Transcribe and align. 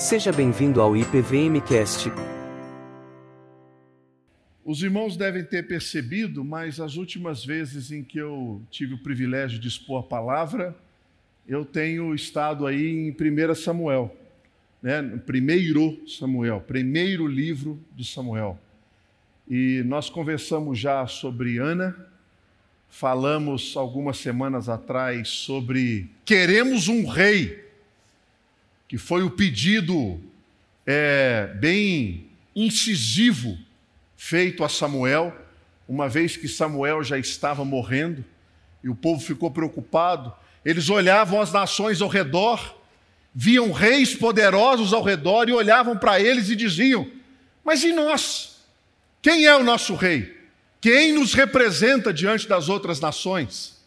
Seja 0.00 0.32
bem-vindo 0.32 0.80
ao 0.80 0.96
IPVMcast. 0.96 2.10
Os 4.64 4.82
irmãos 4.82 5.14
devem 5.14 5.44
ter 5.44 5.68
percebido, 5.68 6.42
mas 6.42 6.80
as 6.80 6.96
últimas 6.96 7.44
vezes 7.44 7.92
em 7.92 8.02
que 8.02 8.16
eu 8.16 8.62
tive 8.70 8.94
o 8.94 9.02
privilégio 9.02 9.58
de 9.58 9.68
expor 9.68 10.00
a 10.00 10.02
palavra, 10.02 10.74
eu 11.46 11.66
tenho 11.66 12.14
estado 12.14 12.66
aí 12.66 12.88
em 12.88 13.10
1 13.10 13.54
Samuel, 13.54 14.16
né? 14.82 15.02
primeiro 15.26 16.00
Samuel, 16.08 16.64
primeiro 16.66 17.26
livro 17.26 17.78
de 17.94 18.02
Samuel. 18.02 18.58
E 19.46 19.82
nós 19.84 20.08
conversamos 20.08 20.78
já 20.78 21.06
sobre 21.06 21.58
Ana, 21.58 21.94
falamos 22.88 23.76
algumas 23.76 24.16
semanas 24.16 24.66
atrás 24.66 25.28
sobre 25.28 26.08
queremos 26.24 26.88
um 26.88 27.06
rei, 27.06 27.69
que 28.90 28.98
foi 28.98 29.22
o 29.22 29.30
pedido 29.30 30.20
é, 30.84 31.46
bem 31.60 32.26
incisivo 32.56 33.56
feito 34.16 34.64
a 34.64 34.68
Samuel, 34.68 35.32
uma 35.88 36.08
vez 36.08 36.36
que 36.36 36.48
Samuel 36.48 37.04
já 37.04 37.16
estava 37.16 37.64
morrendo 37.64 38.24
e 38.82 38.88
o 38.88 38.94
povo 38.96 39.20
ficou 39.24 39.48
preocupado. 39.48 40.32
Eles 40.64 40.90
olhavam 40.90 41.40
as 41.40 41.52
nações 41.52 42.02
ao 42.02 42.08
redor, 42.08 42.80
viam 43.32 43.70
reis 43.70 44.12
poderosos 44.12 44.92
ao 44.92 45.04
redor 45.04 45.48
e 45.48 45.52
olhavam 45.52 45.96
para 45.96 46.18
eles 46.18 46.50
e 46.50 46.56
diziam: 46.56 47.08
Mas 47.64 47.84
e 47.84 47.92
nós? 47.92 48.56
Quem 49.22 49.46
é 49.46 49.54
o 49.54 49.62
nosso 49.62 49.94
rei? 49.94 50.36
Quem 50.80 51.12
nos 51.12 51.32
representa 51.32 52.12
diante 52.12 52.48
das 52.48 52.68
outras 52.68 52.98
nações? 52.98 53.80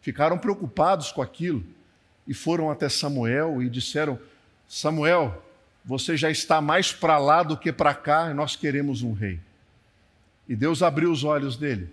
Ficaram 0.00 0.38
preocupados 0.38 1.12
com 1.12 1.20
aquilo 1.20 1.62
e 2.26 2.32
foram 2.32 2.70
até 2.70 2.88
Samuel 2.88 3.62
e 3.62 3.68
disseram: 3.68 4.18
Samuel, 4.68 5.42
você 5.84 6.16
já 6.16 6.30
está 6.30 6.60
mais 6.60 6.92
para 6.92 7.18
lá 7.18 7.42
do 7.42 7.56
que 7.56 7.72
para 7.72 7.94
cá 7.94 8.32
nós 8.34 8.56
queremos 8.56 9.02
um 9.02 9.12
rei. 9.12 9.40
E 10.48 10.54
Deus 10.54 10.82
abriu 10.82 11.10
os 11.10 11.24
olhos 11.24 11.56
dele, 11.56 11.88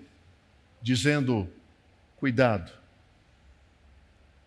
dizendo: 0.81 1.48
Cuidado, 2.17 2.72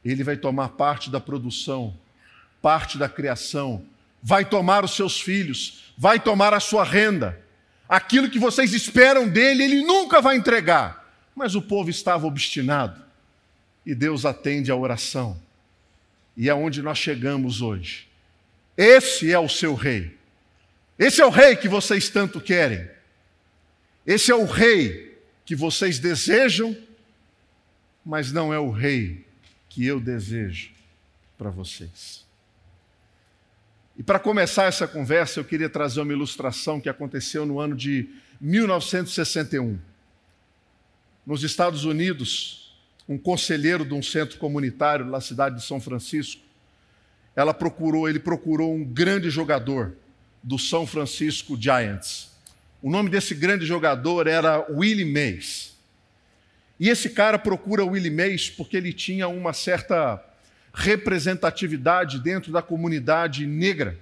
ele 0.04 0.22
vai 0.22 0.36
tomar 0.36 0.70
parte 0.70 1.10
da 1.10 1.20
produção, 1.20 1.94
parte 2.60 2.98
da 2.98 3.08
criação, 3.08 3.84
vai 4.22 4.44
tomar 4.44 4.84
os 4.84 4.94
seus 4.94 5.20
filhos, 5.20 5.92
vai 5.96 6.20
tomar 6.20 6.54
a 6.54 6.60
sua 6.60 6.84
renda 6.84 7.44
Aquilo 7.88 8.28
que 8.28 8.38
vocês 8.38 8.72
esperam 8.72 9.28
dele, 9.28 9.62
ele 9.62 9.82
nunca 9.82 10.20
vai 10.20 10.36
entregar. 10.36 11.04
Mas 11.34 11.54
o 11.54 11.62
povo 11.62 11.88
estava 11.88 12.26
obstinado. 12.26 13.00
E 13.84 13.94
Deus 13.94 14.24
atende 14.24 14.70
a 14.70 14.76
oração. 14.76 15.40
E 16.36 16.50
é 16.50 16.54
nós 16.82 16.98
chegamos 16.98 17.62
hoje. 17.62 18.08
Esse 18.76 19.32
é 19.32 19.38
o 19.38 19.48
seu 19.48 19.74
rei. 19.74 20.16
Esse 20.98 21.20
é 21.20 21.26
o 21.26 21.30
rei 21.30 21.56
que 21.56 21.68
vocês 21.68 22.08
tanto 22.08 22.40
querem. 22.40 22.88
Esse 24.06 24.30
é 24.30 24.34
o 24.34 24.44
rei 24.44 25.18
que 25.44 25.54
vocês 25.54 25.98
desejam, 25.98 26.76
mas 28.04 28.32
não 28.32 28.52
é 28.52 28.58
o 28.58 28.70
rei 28.70 29.24
que 29.68 29.84
eu 29.84 30.00
desejo 30.00 30.70
para 31.36 31.50
vocês. 31.50 32.24
E 33.98 34.02
para 34.02 34.18
começar 34.18 34.64
essa 34.64 34.86
conversa, 34.86 35.40
eu 35.40 35.44
queria 35.44 35.70
trazer 35.70 36.00
uma 36.00 36.12
ilustração 36.12 36.80
que 36.80 36.88
aconteceu 36.88 37.46
no 37.46 37.58
ano 37.58 37.74
de 37.74 38.08
1961. 38.40 39.78
Nos 41.26 41.42
Estados 41.42 41.84
Unidos, 41.84 42.76
um 43.08 43.16
conselheiro 43.16 43.84
de 43.84 43.94
um 43.94 44.02
centro 44.02 44.38
comunitário 44.38 45.06
na 45.06 45.20
cidade 45.20 45.56
de 45.56 45.62
São 45.62 45.80
Francisco, 45.80 46.42
ela 47.36 47.52
procurou, 47.52 48.08
ele 48.08 48.18
procurou 48.18 48.74
um 48.74 48.82
grande 48.82 49.28
jogador 49.28 49.94
do 50.42 50.58
São 50.58 50.86
Francisco 50.86 51.56
Giants. 51.60 52.30
O 52.82 52.90
nome 52.90 53.10
desse 53.10 53.34
grande 53.34 53.66
jogador 53.66 54.26
era 54.26 54.64
Willie 54.70 55.04
Mays. 55.04 55.76
E 56.80 56.88
esse 56.88 57.10
cara 57.10 57.38
procura 57.38 57.84
Willie 57.84 58.10
Mays 58.10 58.48
porque 58.48 58.76
ele 58.76 58.92
tinha 58.92 59.28
uma 59.28 59.52
certa 59.52 60.22
representatividade 60.72 62.20
dentro 62.20 62.52
da 62.52 62.62
comunidade 62.62 63.46
negra. 63.46 63.98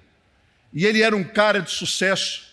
E 0.73 0.85
ele 0.85 1.03
era 1.03 1.17
um 1.17 1.25
cara 1.25 1.61
de 1.61 1.71
sucesso. 1.71 2.53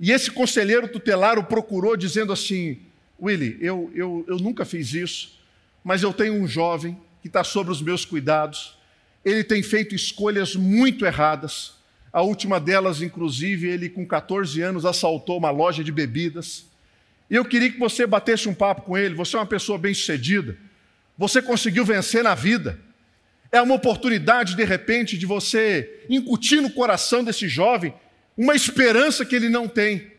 E 0.00 0.12
esse 0.12 0.30
conselheiro 0.30 0.88
tutelar 0.88 1.38
o 1.38 1.44
procurou 1.44 1.96
dizendo 1.96 2.32
assim: 2.32 2.80
Willie, 3.20 3.58
eu, 3.60 3.90
eu, 3.94 4.24
eu 4.28 4.36
nunca 4.38 4.64
fiz 4.64 4.94
isso, 4.94 5.40
mas 5.82 6.02
eu 6.02 6.12
tenho 6.12 6.34
um 6.34 6.46
jovem 6.46 6.96
que 7.20 7.26
está 7.26 7.42
sob 7.42 7.70
os 7.70 7.82
meus 7.82 8.04
cuidados. 8.04 8.77
Ele 9.28 9.44
tem 9.44 9.62
feito 9.62 9.94
escolhas 9.94 10.56
muito 10.56 11.04
erradas. 11.04 11.74
A 12.12 12.22
última 12.22 12.58
delas, 12.58 13.02
inclusive, 13.02 13.68
ele 13.68 13.88
com 13.88 14.06
14 14.06 14.60
anos 14.62 14.86
assaltou 14.86 15.38
uma 15.38 15.50
loja 15.50 15.84
de 15.84 15.92
bebidas. 15.92 16.64
E 17.30 17.34
eu 17.34 17.44
queria 17.44 17.70
que 17.70 17.78
você 17.78 18.06
batesse 18.06 18.48
um 18.48 18.54
papo 18.54 18.82
com 18.82 18.96
ele. 18.96 19.14
Você 19.14 19.36
é 19.36 19.38
uma 19.38 19.46
pessoa 19.46 19.78
bem-sucedida. 19.78 20.56
Você 21.16 21.42
conseguiu 21.42 21.84
vencer 21.84 22.24
na 22.24 22.34
vida. 22.34 22.78
É 23.52 23.60
uma 23.60 23.74
oportunidade, 23.74 24.54
de 24.54 24.64
repente, 24.64 25.18
de 25.18 25.26
você 25.26 26.04
incutir 26.08 26.62
no 26.62 26.70
coração 26.70 27.22
desse 27.22 27.48
jovem 27.48 27.92
uma 28.36 28.54
esperança 28.54 29.24
que 29.24 29.34
ele 29.34 29.48
não 29.48 29.66
tem. 29.68 30.12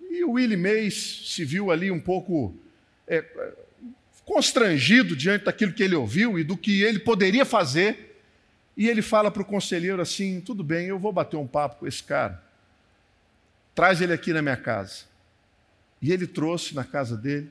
E 0.00 0.24
o 0.24 0.32
Willie 0.32 0.56
Mays 0.56 1.24
se 1.26 1.44
viu 1.44 1.70
ali 1.70 1.90
um 1.90 2.00
pouco 2.00 2.56
é, 3.06 3.24
constrangido 4.26 5.16
diante 5.16 5.44
daquilo 5.44 5.72
que 5.72 5.82
ele 5.82 5.94
ouviu 5.94 6.38
e 6.38 6.44
do 6.44 6.56
que 6.56 6.82
ele 6.82 6.98
poderia 6.98 7.46
fazer. 7.46 8.20
E 8.76 8.88
ele 8.88 9.00
fala 9.00 9.30
para 9.30 9.40
o 9.40 9.46
conselheiro 9.46 10.02
assim: 10.02 10.40
tudo 10.40 10.62
bem, 10.62 10.88
eu 10.88 10.98
vou 10.98 11.12
bater 11.12 11.38
um 11.38 11.46
papo 11.46 11.76
com 11.76 11.86
esse 11.86 12.02
cara. 12.02 12.44
Traz 13.74 14.02
ele 14.02 14.12
aqui 14.12 14.32
na 14.32 14.42
minha 14.42 14.56
casa. 14.56 15.04
E 16.02 16.12
ele 16.12 16.26
trouxe 16.26 16.74
na 16.74 16.84
casa 16.84 17.16
dele. 17.16 17.50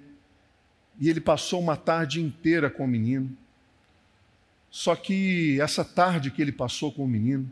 E 0.99 1.09
ele 1.09 1.21
passou 1.21 1.59
uma 1.59 1.75
tarde 1.75 2.21
inteira 2.21 2.69
com 2.69 2.83
o 2.83 2.87
menino. 2.87 3.35
Só 4.69 4.95
que 4.95 5.59
essa 5.61 5.83
tarde 5.85 6.29
que 6.29 6.41
ele 6.41 6.51
passou 6.51 6.91
com 6.91 7.05
o 7.05 7.07
menino, 7.07 7.49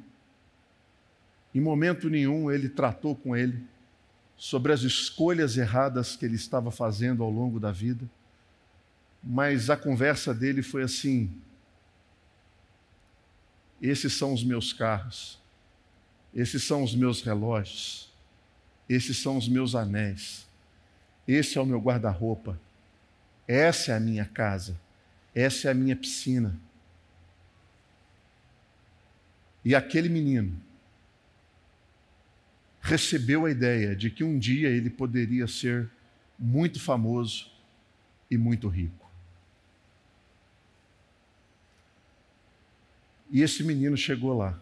em 1.56 1.62
momento 1.62 2.10
nenhum 2.10 2.52
ele 2.52 2.68
tratou 2.68 3.16
com 3.16 3.36
ele 3.36 3.64
sobre 4.36 4.74
as 4.74 4.82
escolhas 4.82 5.58
erradas 5.58 6.16
que 6.16 6.26
ele 6.26 6.36
estava 6.36 6.70
fazendo 6.70 7.24
ao 7.24 7.30
longo 7.30 7.60
da 7.60 7.72
vida, 7.72 8.10
mas 9.24 9.70
a 9.70 9.78
conversa 9.78 10.34
dele 10.34 10.62
foi 10.62 10.84
assim: 10.84 11.32
esses 13.82 14.14
são 14.14 14.34
os 14.34 14.44
meus 14.44 14.74
carros, 14.74 15.40
esses 16.34 16.64
são 16.64 16.84
os 16.84 16.96
meus 16.96 17.22
relógios, 17.22 18.12
esses 18.90 19.18
são 19.18 19.38
os 19.38 19.48
meus 19.48 19.76
anéis, 19.76 20.48
esse 21.28 21.58
é 21.58 21.62
o 21.62 21.66
meu 21.66 21.80
guarda-roupa, 21.80 22.60
essa 23.48 23.94
é 23.94 23.96
a 23.96 24.00
minha 24.00 24.26
casa, 24.26 24.80
essa 25.34 25.68
é 25.68 25.72
a 25.72 25.76
minha 25.76 25.96
piscina 25.96 26.60
e 29.66 29.74
aquele 29.74 30.10
menino 30.10 30.60
recebeu 32.82 33.46
a 33.46 33.52
ideia 33.52 33.96
de 33.96 34.10
que 34.10 34.24
um 34.24 34.38
dia 34.38 34.70
ele 34.70 34.90
poderia 34.90 35.48
ser 35.48 35.90
muito 36.38 36.82
famoso 36.82 37.50
e 38.30 38.38
muito 38.38 38.68
rico. 38.68 39.03
E 43.34 43.42
esse 43.42 43.64
menino 43.64 43.98
chegou 43.98 44.38
lá. 44.38 44.58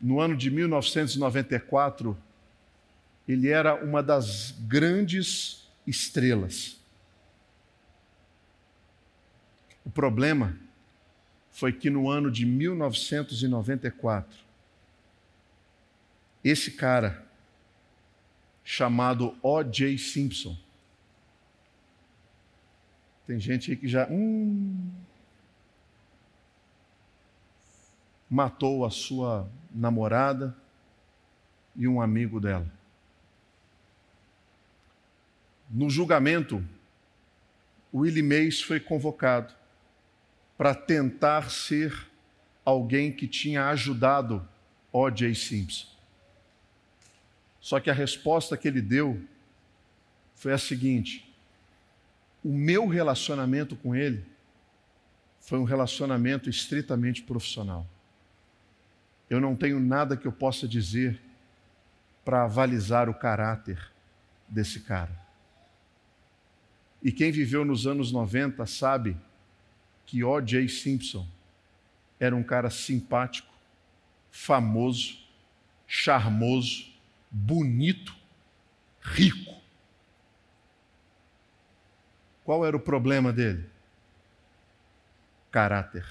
No 0.00 0.18
ano 0.18 0.34
de 0.34 0.50
1994, 0.50 2.16
ele 3.28 3.50
era 3.50 3.74
uma 3.84 4.02
das 4.02 4.52
grandes 4.52 5.68
estrelas. 5.86 6.80
O 9.84 9.90
problema 9.90 10.58
foi 11.52 11.70
que 11.70 11.90
no 11.90 12.08
ano 12.08 12.30
de 12.30 12.46
1994, 12.46 14.38
esse 16.42 16.70
cara, 16.70 17.26
chamado 18.64 19.36
O.J. 19.42 19.98
Simpson, 19.98 20.56
tem 23.26 23.38
gente 23.38 23.70
aí 23.70 23.76
que 23.76 23.86
já. 23.86 24.08
Hum, 24.08 24.90
matou 28.28 28.84
a 28.84 28.90
sua 28.90 29.48
namorada 29.74 30.56
e 31.74 31.86
um 31.86 32.00
amigo 32.00 32.40
dela. 32.40 32.66
No 35.70 35.90
julgamento, 35.90 36.64
Willie 37.92 38.22
Mays 38.22 38.60
foi 38.60 38.78
convocado 38.78 39.54
para 40.56 40.74
tentar 40.74 41.50
ser 41.50 42.08
alguém 42.64 43.12
que 43.12 43.28
tinha 43.28 43.68
ajudado 43.68 44.46
O.J. 44.92 45.34
Simpson. 45.34 45.86
Só 47.60 47.80
que 47.80 47.90
a 47.90 47.94
resposta 47.94 48.56
que 48.56 48.68
ele 48.68 48.80
deu 48.80 49.22
foi 50.34 50.52
a 50.52 50.58
seguinte: 50.58 51.28
o 52.44 52.52
meu 52.52 52.86
relacionamento 52.86 53.74
com 53.76 53.94
ele 53.94 54.24
foi 55.40 55.58
um 55.58 55.64
relacionamento 55.64 56.48
estritamente 56.48 57.22
profissional. 57.22 57.86
Eu 59.28 59.40
não 59.40 59.56
tenho 59.56 59.80
nada 59.80 60.16
que 60.16 60.26
eu 60.26 60.32
possa 60.32 60.68
dizer 60.68 61.20
para 62.24 62.44
avalizar 62.44 63.08
o 63.08 63.14
caráter 63.14 63.92
desse 64.48 64.80
cara. 64.80 65.26
E 67.02 67.12
quem 67.12 67.30
viveu 67.30 67.64
nos 67.64 67.86
anos 67.86 68.10
90 68.10 68.64
sabe 68.66 69.16
que 70.04 70.24
O.J. 70.24 70.68
Simpson 70.68 71.26
era 72.18 72.34
um 72.34 72.42
cara 72.42 72.70
simpático, 72.70 73.52
famoso, 74.30 75.18
charmoso, 75.86 76.92
bonito, 77.30 78.14
rico. 79.00 79.54
Qual 82.44 82.64
era 82.64 82.76
o 82.76 82.80
problema 82.80 83.32
dele? 83.32 83.68
Caráter. 85.50 86.06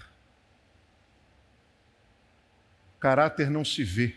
Caráter 3.05 3.51
não 3.51 3.63
se 3.63 3.83
vê 3.83 4.15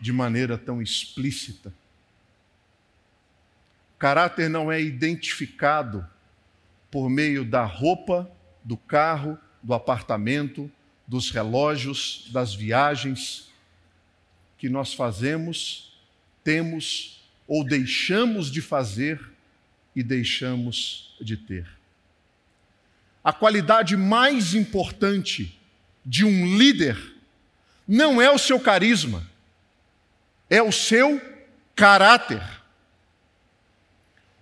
de 0.00 0.10
maneira 0.10 0.56
tão 0.56 0.80
explícita. 0.80 1.70
Caráter 3.98 4.48
não 4.48 4.72
é 4.72 4.80
identificado 4.80 6.08
por 6.90 7.10
meio 7.10 7.44
da 7.44 7.62
roupa, 7.62 8.26
do 8.64 8.78
carro, 8.78 9.38
do 9.62 9.74
apartamento, 9.74 10.72
dos 11.06 11.30
relógios, 11.30 12.30
das 12.32 12.54
viagens 12.54 13.50
que 14.56 14.70
nós 14.70 14.94
fazemos, 14.94 15.92
temos 16.42 17.22
ou 17.46 17.62
deixamos 17.66 18.50
de 18.50 18.62
fazer 18.62 19.20
e 19.94 20.02
deixamos 20.02 21.14
de 21.20 21.36
ter. 21.36 21.68
A 23.22 23.30
qualidade 23.30 23.94
mais 23.94 24.54
importante 24.54 25.60
de 26.04 26.24
um 26.24 26.56
líder 26.56 26.96
não 27.86 28.20
é 28.20 28.30
o 28.30 28.38
seu 28.38 28.58
carisma, 28.58 29.26
é 30.48 30.62
o 30.62 30.72
seu 30.72 31.20
caráter. 31.74 32.42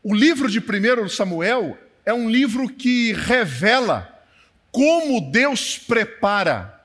O 0.02 0.14
livro 0.14 0.48
de 0.48 0.58
1 0.60 1.08
Samuel 1.08 1.78
é 2.04 2.12
um 2.12 2.30
livro 2.30 2.68
que 2.68 3.12
revela 3.12 4.08
como 4.70 5.30
Deus 5.30 5.78
prepara 5.78 6.80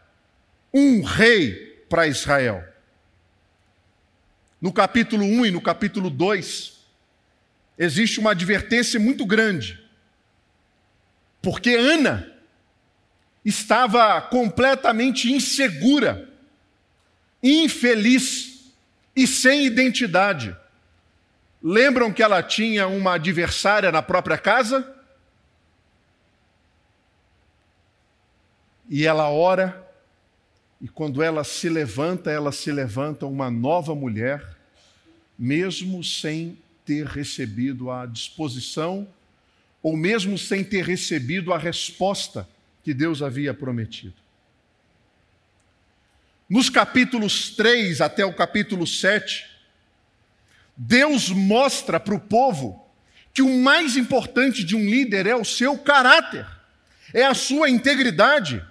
um 0.74 1.02
rei 1.02 1.86
para 1.90 2.08
Israel. 2.08 2.64
No 4.60 4.74
capítulo 4.74 5.24
1 5.24 5.46
e 5.46 5.52
no 5.52 5.62
capítulo 5.62 6.10
2, 6.10 6.74
existe 7.78 8.20
uma 8.20 8.32
advertência 8.32 9.00
muito 9.00 9.26
grande. 9.26 9.80
Porque 11.42 11.76
Ana 11.76 12.35
estava 13.46 14.20
completamente 14.22 15.32
insegura, 15.32 16.28
infeliz 17.44 18.74
e 19.16 19.28
sem 19.28 19.68
identidade. 19.68 20.58
Lembram 21.62 22.12
que 22.12 22.24
ela 22.24 22.42
tinha 22.42 22.88
uma 22.88 23.14
adversária 23.14 23.92
na 23.92 24.02
própria 24.02 24.38
casa? 24.38 24.94
E 28.90 29.06
ela 29.06 29.30
ora, 29.30 29.88
e 30.82 30.88
quando 30.88 31.22
ela 31.22 31.44
se 31.44 31.70
levanta, 31.70 32.32
ela 32.32 32.52
se 32.52 32.72
levanta 32.72 33.28
uma 33.28 33.52
nova 33.52 33.94
mulher, 33.94 34.58
mesmo 35.38 36.04
sem 36.04 36.58
ter 36.84 37.06
recebido 37.06 37.92
a 37.92 38.06
disposição, 38.06 39.08
ou 39.82 39.96
mesmo 39.96 40.38
sem 40.38 40.64
ter 40.64 40.84
recebido 40.84 41.54
a 41.54 41.58
resposta 41.58 42.48
que 42.86 42.94
Deus 42.94 43.24
havia 43.24 43.52
prometido. 43.52 44.14
Nos 46.48 46.70
capítulos 46.70 47.50
3 47.50 48.00
até 48.00 48.24
o 48.24 48.32
capítulo 48.32 48.86
7, 48.86 49.44
Deus 50.78 51.30
mostra 51.30 52.00
para 52.00 52.14
o 52.14 52.20
povo 52.20 52.88
que 53.34 53.42
o 53.42 53.58
mais 53.58 53.98
importante 53.98 54.64
de 54.64 54.76
um 54.76 54.86
líder 54.88 55.26
é 55.26 55.36
o 55.36 55.44
seu 55.44 55.80
caráter, 55.80 56.46
é 57.12 57.26
a 57.26 57.34
sua 57.34 57.72
integridade. 57.72 58.64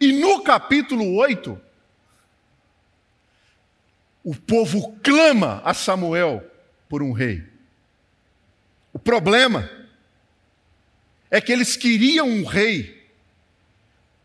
E 0.00 0.12
no 0.12 0.42
capítulo 0.42 1.14
8, 1.16 1.60
o 4.24 4.34
povo 4.34 4.98
clama 5.02 5.60
a 5.62 5.74
Samuel 5.74 6.42
por 6.88 7.02
um 7.02 7.12
rei. 7.12 7.44
O 8.94 8.98
problema 8.98 9.68
é 11.30 11.38
que 11.38 11.52
eles 11.52 11.76
queriam 11.76 12.26
um 12.26 12.46
rei 12.46 12.98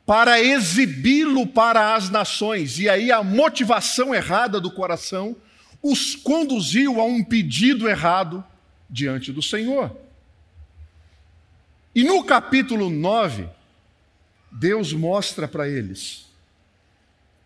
para 0.06 0.40
exibi-lo 0.40 1.48
para 1.48 1.96
as 1.96 2.10
nações, 2.10 2.80
e 2.80 2.88
aí 2.88 3.12
a 3.12 3.24
motivação 3.24 4.14
errada 4.14 4.62
do 4.62 4.70
coração 4.70 5.36
os 5.82 6.16
conduziu 6.16 7.00
a 7.00 7.06
um 7.06 7.24
pedido 7.24 7.88
errado 7.88 8.44
diante 8.90 9.32
do 9.32 9.42
Senhor. 9.42 9.96
E 11.94 12.04
no 12.04 12.24
capítulo 12.24 12.90
9, 12.90 13.48
Deus 14.52 14.94
mostra 14.94 15.48
para 15.48 15.68
eles 15.68 16.26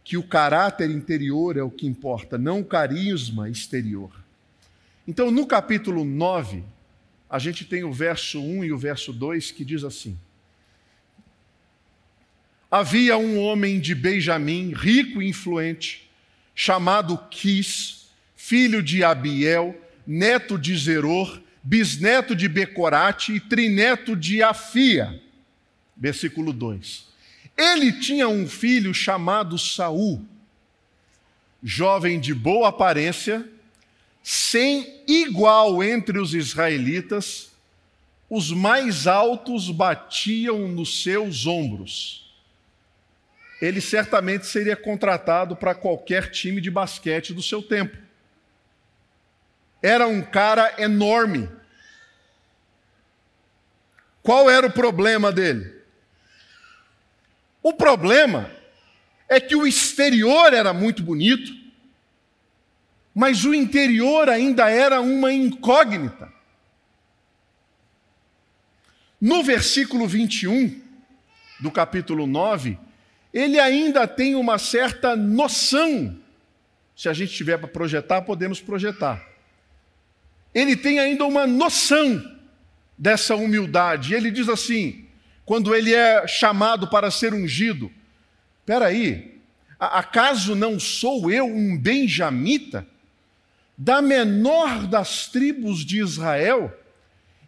que 0.04 0.18
o 0.18 0.24
caráter 0.24 0.90
interior 0.90 1.56
é 1.56 1.62
o 1.62 1.70
que 1.70 1.86
importa, 1.86 2.38
não 2.38 2.62
o 2.62 2.66
carisma 2.66 3.50
exterior. 3.50 4.12
Então, 5.08 5.30
no 5.30 5.46
capítulo 5.46 6.04
9, 6.04 6.64
a 7.30 7.38
gente 7.38 7.64
tem 7.64 7.84
o 7.84 7.94
verso 7.94 8.42
1 8.42 8.64
e 8.66 8.72
o 8.74 8.78
verso 8.78 9.14
2 9.14 9.52
que 9.52 9.64
diz 9.64 9.84
assim: 9.84 10.18
Havia 12.72 13.18
um 13.18 13.40
homem 13.40 13.80
de 13.80 13.96
Benjamim, 13.96 14.74
rico 14.76 15.22
e 15.22 15.28
influente, 15.28 16.08
chamado 16.54 17.18
Quis, 17.32 18.10
filho 18.36 18.84
de 18.84 19.04
Abiel, 19.04 19.76
neto 20.06 20.58
de 20.58 20.78
Zeror, 20.78 21.42
bisneto 21.64 22.36
de 22.36 22.48
Becorate 22.48 23.34
e 23.34 23.40
trineto 23.40 24.16
de 24.16 24.44
Afia. 24.44 25.20
Versículo 25.98 26.54
2. 26.54 27.08
Ele 27.58 27.92
tinha 27.92 28.28
um 28.28 28.48
filho 28.48 28.94
chamado 28.94 29.58
Saul, 29.58 30.24
jovem 31.64 32.20
de 32.20 32.36
boa 32.36 32.70
aparência, 32.70 33.50
sem 34.22 35.02
igual 35.08 35.84
entre 35.84 36.20
os 36.20 36.36
israelitas, 36.36 37.50
os 38.30 38.52
mais 38.52 39.08
altos 39.08 39.72
batiam 39.72 40.68
nos 40.68 41.02
seus 41.02 41.48
ombros. 41.48 42.29
Ele 43.62 43.82
certamente 43.82 44.46
seria 44.46 44.76
contratado 44.76 45.56
para 45.56 45.76
qualquer 45.76 46.32
time 46.32 46.62
de 46.62 46.72
basquete 46.72 47.34
do 47.34 47.42
seu 47.42 47.62
tempo 47.62 48.10
era 49.82 50.08
um 50.08 50.22
cara 50.22 50.76
enorme. 50.78 51.50
Qual 54.22 54.50
era 54.50 54.68
o 54.68 54.72
problema 54.72 55.32
dele? 55.32 55.74
O 57.64 57.74
problema 57.74 58.52
é 59.28 59.40
que 59.40 59.56
o 59.56 59.66
exterior 59.66 60.54
era 60.54 60.74
muito 60.74 61.04
bonito, 61.04 61.52
mas 63.14 63.46
o 63.46 63.54
interior 63.54 64.30
ainda 64.30 64.70
era 64.70 65.02
uma 65.02 65.32
incógnita. 65.32 66.32
No 69.20 69.44
versículo 69.44 70.08
21 70.08 70.82
do 71.60 71.72
capítulo 71.72 72.26
9, 72.26 72.80
ele 73.34 73.60
ainda 73.60 74.08
tem 74.08 74.36
uma 74.36 74.58
certa 74.58 75.16
noção. 75.16 76.18
Se 76.96 77.08
a 77.08 77.14
gente 77.14 77.34
tiver 77.34 77.58
para 77.58 77.68
projetar, 77.68 78.22
podemos 78.22 78.60
projetar 78.60 79.30
ele 80.54 80.76
tem 80.76 81.00
ainda 81.00 81.26
uma 81.26 81.46
noção 81.46 82.38
dessa 82.98 83.36
humildade. 83.36 84.14
Ele 84.14 84.32
diz 84.32 84.50
assim, 84.50 85.06
quando 85.46 85.76
ele 85.76 85.94
é 85.94 86.28
chamado 86.28 86.88
para 86.88 87.12
ser 87.12 87.34
ungido: 87.34 87.92
Espera 88.60 88.88
aí, 88.88 89.40
acaso 89.80 90.56
não 90.56 90.80
sou 90.80 91.32
eu 91.32 91.46
um 91.46 91.78
benjamita, 91.78 92.86
da 93.78 94.02
menor 94.02 94.88
das 94.88 95.28
tribos 95.28 95.86
de 95.86 96.00
Israel? 96.00 96.76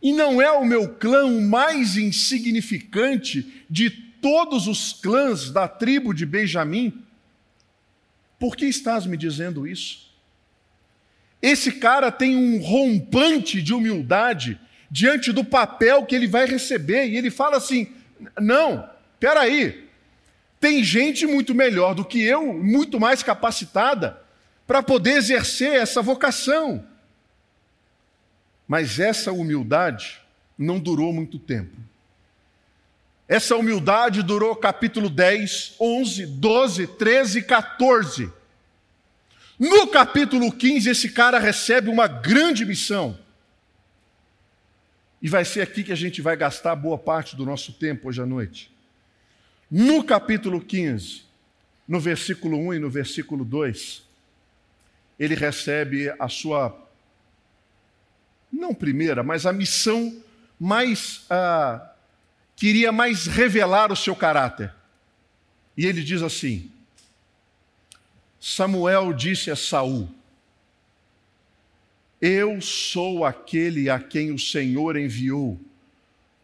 E 0.04 0.12
não 0.12 0.42
é 0.42 0.52
o 0.52 0.66
meu 0.66 0.96
clã 0.96 1.26
o 1.26 1.42
mais 1.42 1.96
insignificante 1.96 3.66
de 3.70 4.11
todos 4.22 4.68
os 4.68 4.94
clãs 4.94 5.50
da 5.50 5.68
tribo 5.68 6.14
de 6.14 6.26
Benjamim? 6.26 7.04
Por 8.40 8.56
que 8.56 8.66
estás 8.66 9.06
me 9.06 9.18
dizendo 9.18 9.68
isso? 9.68 10.12
Esse 11.42 11.72
cara 11.74 12.12
tem 12.12 12.36
um 12.36 12.62
rompante 12.62 13.62
de 13.62 13.74
humildade 13.74 14.60
diante 14.90 15.32
do 15.32 15.44
papel 15.44 16.06
que 16.06 16.16
ele 16.16 16.28
vai 16.28 16.46
receber, 16.46 17.08
e 17.08 17.18
ele 17.18 17.32
fala 17.32 17.58
assim: 17.58 17.92
não, 18.40 18.88
peraí, 19.20 19.90
tem 20.60 20.84
gente 20.84 21.26
muito 21.26 21.56
melhor 21.56 21.96
do 21.96 22.06
que 22.06 22.22
eu, 22.22 22.54
muito 22.54 23.00
mais 23.00 23.24
capacitada, 23.24 24.22
para 24.68 24.84
poder 24.84 25.18
exercer 25.18 25.74
essa 25.74 26.02
vocação. 26.02 26.86
Mas 28.68 29.00
essa 29.00 29.32
humildade 29.32 30.22
não 30.58 30.80
durou 30.80 31.12
muito 31.12 31.40
tempo. 31.40 31.76
Essa 33.32 33.56
humildade 33.56 34.22
durou 34.22 34.54
capítulo 34.58 35.10
10, 35.10 35.76
11, 35.80 36.26
12, 36.26 36.86
13 36.86 37.40
e 37.40 37.42
14. 37.42 38.30
No 39.58 39.88
capítulo 39.88 40.52
15, 40.52 40.90
esse 40.90 41.12
cara 41.12 41.40
recebe 41.40 41.90
uma 41.90 42.10
grande 42.10 42.66
missão. 42.66 43.18
E 45.22 45.30
vai 45.30 45.46
ser 45.46 45.62
aqui 45.62 45.82
que 45.82 45.94
a 45.94 45.96
gente 45.96 46.22
vai 46.22 46.36
gastar 46.36 46.76
boa 46.76 46.98
parte 46.98 47.38
do 47.38 47.46
nosso 47.46 47.72
tempo 47.72 48.10
hoje 48.10 48.22
à 48.22 48.26
noite. 48.26 48.70
No 49.72 50.04
capítulo 50.04 50.60
15, 50.60 51.22
no 51.88 52.02
versículo 52.02 52.58
1 52.58 52.74
e 52.74 52.80
no 52.80 52.90
versículo 52.90 53.46
2, 53.46 54.04
ele 55.18 55.36
recebe 55.36 56.14
a 56.20 56.28
sua, 56.28 56.78
não 58.52 58.76
primeira, 58.76 59.24
mas 59.24 59.46
a 59.46 59.54
missão 59.54 60.22
mais, 60.60 61.24
ah, 61.30 61.92
queria 62.62 62.92
mais 62.92 63.26
revelar 63.26 63.92
o 63.92 63.96
seu 63.96 64.16
caráter. 64.16 64.72
E 65.76 65.88
ele 65.88 66.04
diz 66.04 66.22
assim: 66.22 66.72
Samuel 68.40 69.14
disse 69.14 69.50
a 69.50 69.56
Saul: 69.56 70.08
eu 72.22 72.62
sou 72.62 73.26
aquele 73.26 73.90
a 73.90 73.98
quem 74.00 74.32
o 74.32 74.38
Senhor 74.38 74.96
enviou 74.96 75.60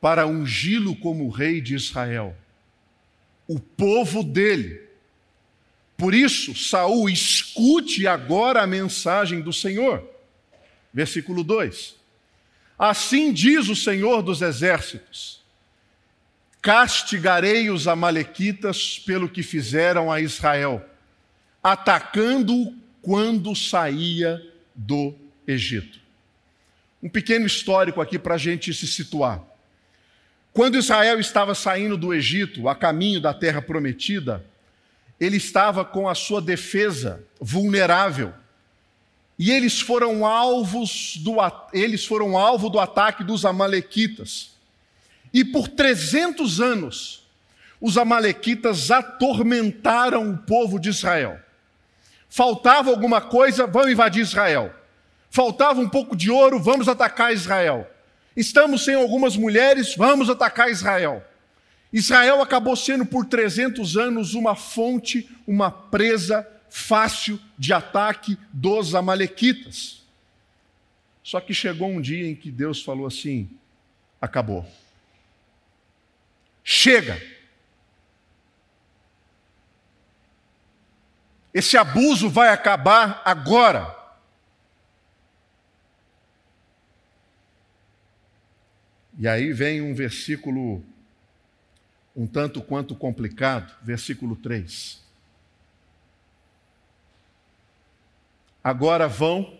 para 0.01 0.25
ungí-lo 0.25 0.95
como 0.95 1.29
rei 1.29 1.61
de 1.61 1.75
Israel, 1.75 2.35
o 3.47 3.59
povo 3.59 4.23
dele. 4.23 4.81
Por 5.95 6.15
isso, 6.15 6.55
Saul, 6.55 7.07
escute 7.07 8.07
agora 8.07 8.63
a 8.63 8.67
mensagem 8.67 9.39
do 9.39 9.53
Senhor. 9.53 10.03
Versículo 10.91 11.43
2. 11.43 11.95
Assim 12.77 13.31
diz 13.31 13.69
o 13.69 13.75
Senhor 13.75 14.23
dos 14.23 14.41
exércitos: 14.41 15.36
Castigarei 16.67 17.69
os 17.69 17.87
amalequitas 17.87 18.99
pelo 18.99 19.29
que 19.29 19.41
fizeram 19.41 20.11
a 20.11 20.19
Israel, 20.19 20.85
atacando-o 21.63 22.75
quando 23.01 23.55
saía 23.55 24.45
do 24.75 25.15
Egito. 25.47 25.97
Um 27.01 27.07
pequeno 27.07 27.45
histórico 27.45 28.01
aqui 28.01 28.19
para 28.19 28.35
a 28.35 28.37
gente 28.37 28.73
se 28.73 28.85
situar. 28.85 29.41
Quando 30.51 30.77
Israel 30.77 31.21
estava 31.21 31.55
saindo 31.55 31.95
do 31.95 32.13
Egito, 32.13 32.67
a 32.67 32.75
caminho 32.75 33.21
da 33.21 33.33
terra 33.33 33.61
prometida, 33.61 34.45
ele 35.17 35.37
estava 35.37 35.85
com 35.85 36.09
a 36.09 36.15
sua 36.15 36.41
defesa 36.41 37.23
vulnerável. 37.39 38.33
E 39.39 39.51
eles 39.51 39.79
foram 39.79 40.25
alvos 40.25 41.15
do, 41.15 41.37
eles 41.71 42.05
foram 42.05 42.37
alvo 42.37 42.69
do 42.69 42.77
ataque 42.77 43.23
dos 43.23 43.45
amalequitas. 43.45 44.56
E 45.37 45.45
por 45.45 45.67
300 45.67 46.59
anos, 46.59 47.21
os 47.79 47.95
amalequitas 47.95 48.89
atormentaram 48.89 50.31
o 50.31 50.35
povo 50.35 50.79
de 50.79 50.89
Israel. 50.89 51.39
Faltava 52.27 52.89
alguma 52.89 53.21
coisa, 53.21 53.67
vão 53.67 53.87
invadir 53.87 54.23
Israel. 54.23 54.73
Faltava 55.29 55.79
um 55.79 55.87
pouco 55.87 56.15
de 56.15 56.31
ouro, 56.31 56.59
vamos 56.59 56.87
atacar 56.87 57.31
Israel. 57.31 57.87
Estamos 58.35 58.83
sem 58.83 58.95
algumas 58.95 59.37
mulheres, 59.37 59.95
vamos 59.95 60.27
atacar 60.27 60.71
Israel. 60.71 61.23
Israel 61.93 62.41
acabou 62.41 62.75
sendo 62.75 63.05
por 63.05 63.23
300 63.23 63.95
anos 63.95 64.33
uma 64.33 64.55
fonte, 64.55 65.29
uma 65.45 65.69
presa 65.69 66.47
fácil 66.67 67.39
de 67.55 67.71
ataque 67.71 68.35
dos 68.51 68.95
Amalequitas. 68.95 70.01
Só 71.21 71.39
que 71.39 71.53
chegou 71.53 71.89
um 71.89 72.01
dia 72.01 72.27
em 72.27 72.33
que 72.33 72.49
Deus 72.49 72.81
falou 72.81 73.05
assim: 73.05 73.47
acabou. 74.19 74.65
Chega. 76.69 77.17
Esse 81.53 81.77
abuso 81.77 82.29
vai 82.29 82.49
acabar 82.49 83.21
agora. 83.23 83.95
E 89.17 89.29
aí 89.29 89.53
vem 89.53 89.81
um 89.81 89.95
versículo 89.95 90.83
um 92.13 92.27
tanto 92.27 92.61
quanto 92.61 92.93
complicado, 92.95 93.73
versículo 93.81 94.35
3. 94.35 95.01
Agora 98.61 99.07
vão, 99.07 99.57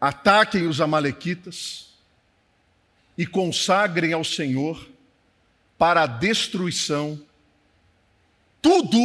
ataquem 0.00 0.66
os 0.66 0.80
Amalequitas 0.80 1.92
e 3.18 3.26
consagrem 3.26 4.14
ao 4.14 4.24
Senhor 4.24 4.90
para 5.82 6.04
a 6.04 6.06
destruição 6.06 7.20
tudo 8.60 8.98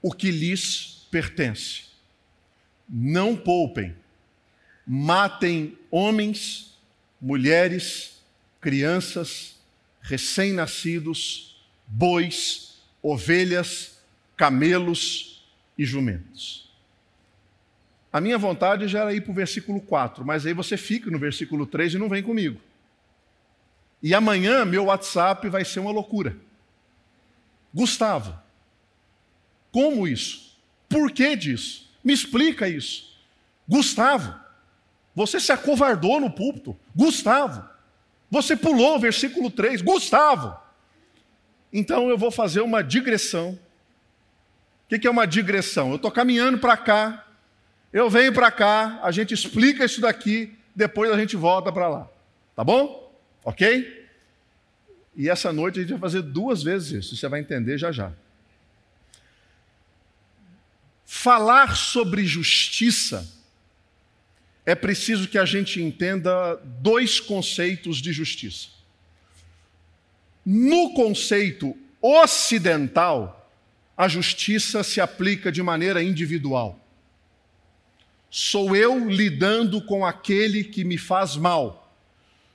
o 0.00 0.12
que 0.12 0.30
lhes 0.30 1.08
pertence. 1.10 1.86
Não 2.88 3.34
poupem, 3.34 3.92
matem 4.86 5.76
homens 5.90 6.78
mulheres, 7.20 8.22
crianças, 8.60 9.56
recém-nascidos, 10.00 11.60
bois, 11.84 12.76
ovelhas, 13.02 13.98
camelos 14.36 15.44
e 15.76 15.84
jumentos. 15.84 16.70
A 18.12 18.20
minha 18.20 18.38
vontade 18.38 18.86
já 18.86 19.00
era 19.00 19.12
ir 19.12 19.22
para 19.22 19.32
o 19.32 19.34
versículo 19.34 19.80
4, 19.80 20.24
mas 20.24 20.46
aí 20.46 20.52
você 20.52 20.76
fica 20.76 21.10
no 21.10 21.18
versículo 21.18 21.66
3 21.66 21.94
e 21.94 21.98
não 21.98 22.08
vem 22.08 22.22
comigo. 22.22 22.60
E 24.06 24.14
amanhã 24.14 24.64
meu 24.64 24.84
WhatsApp 24.84 25.48
vai 25.48 25.64
ser 25.64 25.80
uma 25.80 25.90
loucura. 25.90 26.36
Gustavo, 27.74 28.38
como 29.72 30.06
isso? 30.06 30.56
Por 30.88 31.10
que 31.10 31.34
disso? 31.34 31.90
Me 32.04 32.12
explica 32.12 32.68
isso. 32.68 33.18
Gustavo, 33.66 34.32
você 35.12 35.40
se 35.40 35.50
acovardou 35.50 36.20
no 36.20 36.30
púlpito. 36.30 36.76
Gustavo. 36.94 37.68
Você 38.30 38.54
pulou 38.56 38.94
o 38.94 39.00
versículo 39.00 39.50
3. 39.50 39.82
Gustavo. 39.82 40.56
Então 41.72 42.08
eu 42.08 42.16
vou 42.16 42.30
fazer 42.30 42.60
uma 42.60 42.84
digressão. 42.84 43.58
O 44.84 44.96
que 44.96 45.04
é 45.04 45.10
uma 45.10 45.26
digressão? 45.26 45.90
Eu 45.90 45.96
estou 45.96 46.12
caminhando 46.12 46.58
para 46.58 46.76
cá, 46.76 47.26
eu 47.92 48.08
venho 48.08 48.32
para 48.32 48.52
cá, 48.52 49.00
a 49.02 49.10
gente 49.10 49.34
explica 49.34 49.84
isso 49.84 50.00
daqui, 50.00 50.56
depois 50.76 51.10
a 51.10 51.18
gente 51.18 51.34
volta 51.34 51.72
para 51.72 51.88
lá. 51.88 52.08
Tá 52.54 52.62
bom? 52.62 53.12
Ok? 53.44 53.95
E 55.16 55.30
essa 55.30 55.52
noite 55.52 55.78
a 55.78 55.82
gente 55.82 55.92
vai 55.92 56.00
fazer 56.00 56.22
duas 56.22 56.62
vezes 56.62 57.04
isso, 57.04 57.16
você 57.16 57.26
vai 57.26 57.40
entender 57.40 57.78
já 57.78 57.90
já. 57.90 58.12
Falar 61.06 61.76
sobre 61.76 62.26
justiça 62.26 63.26
é 64.66 64.74
preciso 64.74 65.28
que 65.28 65.38
a 65.38 65.44
gente 65.44 65.80
entenda 65.80 66.56
dois 66.80 67.20
conceitos 67.20 67.98
de 67.98 68.12
justiça. 68.12 68.68
No 70.44 70.92
conceito 70.92 71.76
ocidental, 72.02 73.50
a 73.96 74.08
justiça 74.08 74.82
se 74.82 75.00
aplica 75.00 75.50
de 75.50 75.62
maneira 75.62 76.02
individual. 76.02 76.78
Sou 78.28 78.76
eu 78.76 79.08
lidando 79.08 79.80
com 79.80 80.04
aquele 80.04 80.62
que 80.62 80.84
me 80.84 80.98
faz 80.98 81.36
mal. 81.36 81.85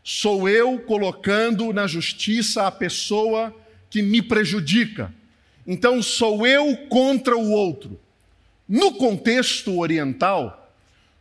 Sou 0.04 0.50
eu 0.50 0.80
colocando 0.80 1.72
na 1.72 1.86
justiça 1.86 2.66
a 2.66 2.72
pessoa 2.72 3.56
que 3.90 4.02
me 4.02 4.22
prejudica. 4.22 5.14
Então 5.66 6.02
sou 6.02 6.46
eu 6.46 6.76
contra 6.90 7.38
o 7.38 7.52
outro. 7.52 8.00
No 8.68 8.94
contexto 8.94 9.78
oriental, 9.78 10.74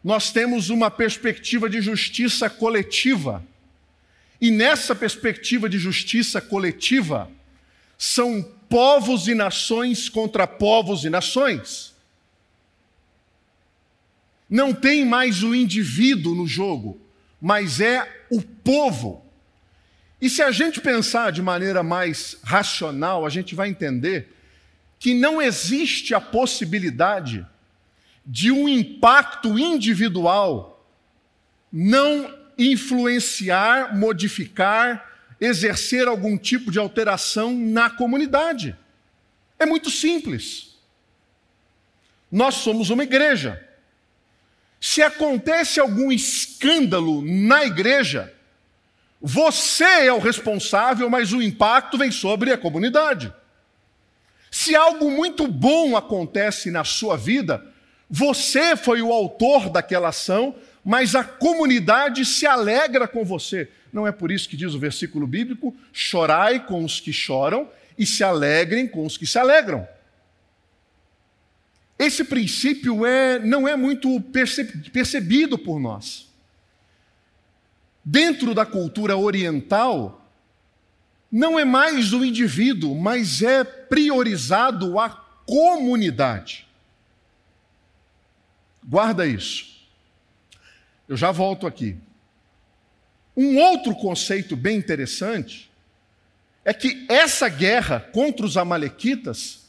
nós 0.02 0.32
temos 0.32 0.70
uma 0.70 0.90
perspectiva 0.90 1.68
de 1.68 1.80
justiça 1.80 2.48
coletiva. 2.48 3.44
E 4.40 4.50
nessa 4.50 4.94
perspectiva 4.94 5.68
de 5.68 5.78
justiça 5.78 6.40
coletiva, 6.40 7.30
são 7.98 8.42
povos 8.68 9.28
e 9.28 9.34
nações 9.34 10.08
contra 10.08 10.46
povos 10.46 11.04
e 11.04 11.10
nações. 11.10 11.92
Não 14.48 14.72
tem 14.72 15.04
mais 15.04 15.42
o 15.42 15.54
indivíduo 15.54 16.34
no 16.34 16.46
jogo, 16.46 16.98
mas 17.40 17.80
é 17.80 18.19
o 18.30 18.40
povo. 18.40 19.24
E 20.20 20.28
se 20.28 20.42
a 20.42 20.50
gente 20.50 20.80
pensar 20.80 21.32
de 21.32 21.42
maneira 21.42 21.82
mais 21.82 22.36
racional, 22.42 23.26
a 23.26 23.30
gente 23.30 23.54
vai 23.54 23.68
entender 23.68 24.34
que 24.98 25.14
não 25.14 25.40
existe 25.40 26.14
a 26.14 26.20
possibilidade 26.20 27.46
de 28.24 28.52
um 28.52 28.68
impacto 28.68 29.58
individual 29.58 30.70
não 31.72 32.34
influenciar, 32.58 33.96
modificar, 33.96 35.08
exercer 35.40 36.06
algum 36.06 36.36
tipo 36.36 36.70
de 36.70 36.78
alteração 36.78 37.56
na 37.56 37.88
comunidade. 37.88 38.76
É 39.58 39.64
muito 39.64 39.90
simples. 39.90 40.78
Nós 42.30 42.56
somos 42.56 42.90
uma 42.90 43.02
igreja. 43.02 43.66
Se 44.80 45.02
acontece 45.02 45.78
algum 45.78 46.10
escândalo 46.10 47.22
na 47.22 47.64
igreja, 47.64 48.32
Você 49.20 49.84
é 49.84 50.12
o 50.12 50.18
responsável, 50.18 51.10
mas 51.10 51.32
o 51.32 51.42
impacto 51.42 51.98
vem 51.98 52.10
sobre 52.10 52.52
a 52.52 52.58
comunidade. 52.58 53.30
Se 54.50 54.74
algo 54.74 55.10
muito 55.10 55.46
bom 55.46 55.94
acontece 55.94 56.70
na 56.70 56.84
sua 56.84 57.16
vida, 57.16 57.64
você 58.08 58.74
foi 58.76 59.02
o 59.02 59.12
autor 59.12 59.68
daquela 59.68 60.08
ação, 60.08 60.54
mas 60.82 61.14
a 61.14 61.22
comunidade 61.22 62.24
se 62.24 62.46
alegra 62.46 63.06
com 63.06 63.24
você. 63.24 63.68
Não 63.92 64.06
é 64.06 64.12
por 64.12 64.32
isso 64.32 64.48
que 64.48 64.56
diz 64.56 64.72
o 64.72 64.78
versículo 64.78 65.26
bíblico: 65.26 65.76
chorai 65.92 66.64
com 66.64 66.82
os 66.82 66.98
que 66.98 67.12
choram 67.12 67.68
e 67.98 68.06
se 68.06 68.24
alegrem 68.24 68.88
com 68.88 69.04
os 69.04 69.18
que 69.18 69.26
se 69.26 69.38
alegram. 69.38 69.86
Esse 72.00 72.24
princípio 72.24 73.04
é, 73.04 73.38
não 73.38 73.68
é 73.68 73.76
muito 73.76 74.18
percebido 74.22 75.58
por 75.58 75.78
nós. 75.78 76.30
Dentro 78.02 78.54
da 78.54 78.64
cultura 78.64 79.18
oriental, 79.18 80.26
não 81.30 81.58
é 81.58 81.64
mais 81.66 82.14
o 82.14 82.24
indivíduo, 82.24 82.94
mas 82.94 83.42
é 83.42 83.62
priorizado 83.62 84.98
a 84.98 85.10
comunidade. 85.10 86.66
Guarda 88.82 89.26
isso. 89.26 89.66
Eu 91.06 91.18
já 91.18 91.30
volto 91.30 91.66
aqui. 91.66 91.98
Um 93.36 93.58
outro 93.58 93.94
conceito 93.94 94.56
bem 94.56 94.78
interessante 94.78 95.70
é 96.64 96.72
que 96.72 97.04
essa 97.10 97.46
guerra 97.50 98.00
contra 98.00 98.46
os 98.46 98.56
Amalequitas 98.56 99.59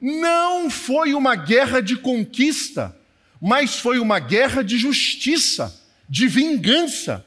não 0.00 0.70
foi 0.70 1.14
uma 1.14 1.34
guerra 1.34 1.80
de 1.80 1.96
conquista, 1.96 2.96
mas 3.40 3.76
foi 3.76 3.98
uma 3.98 4.18
guerra 4.18 4.62
de 4.62 4.78
justiça, 4.78 5.74
de 6.08 6.28
vingança. 6.28 7.24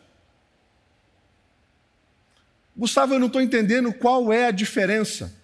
Gustavo, 2.76 3.14
eu 3.14 3.20
não 3.20 3.28
estou 3.28 3.42
entendendo 3.42 3.92
qual 3.92 4.32
é 4.32 4.46
a 4.46 4.52
diferença. 4.52 5.36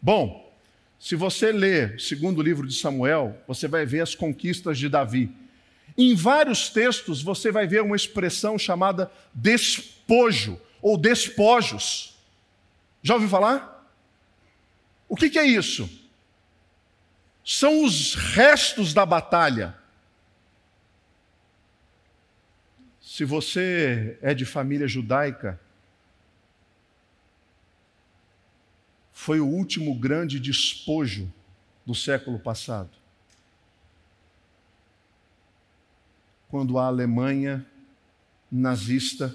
Bom, 0.00 0.52
se 0.98 1.16
você 1.16 1.50
ler 1.50 1.96
o 1.96 2.00
segundo 2.00 2.42
livro 2.42 2.66
de 2.66 2.74
Samuel, 2.74 3.36
você 3.46 3.66
vai 3.66 3.86
ver 3.86 4.00
as 4.00 4.14
conquistas 4.14 4.78
de 4.78 4.88
Davi. 4.88 5.30
Em 5.96 6.14
vários 6.14 6.68
textos 6.68 7.22
você 7.22 7.50
vai 7.50 7.66
ver 7.66 7.82
uma 7.82 7.96
expressão 7.96 8.58
chamada 8.58 9.10
despojo 9.34 10.60
ou 10.80 10.96
despojos. 10.96 12.16
Já 13.02 13.14
ouviu 13.14 13.28
falar? 13.28 13.90
O 15.08 15.16
que, 15.16 15.28
que 15.28 15.38
é 15.38 15.46
isso? 15.46 15.88
São 17.44 17.84
os 17.84 18.14
restos 18.14 18.94
da 18.94 19.04
batalha. 19.04 19.76
Se 23.00 23.24
você 23.24 24.18
é 24.22 24.32
de 24.32 24.44
família 24.44 24.88
judaica, 24.88 25.60
foi 29.12 29.40
o 29.40 29.46
último 29.46 29.94
grande 29.94 30.40
despojo 30.40 31.32
do 31.84 31.94
século 31.94 32.38
passado. 32.38 33.02
quando 36.52 36.78
a 36.78 36.84
Alemanha 36.84 37.64
nazista 38.50 39.34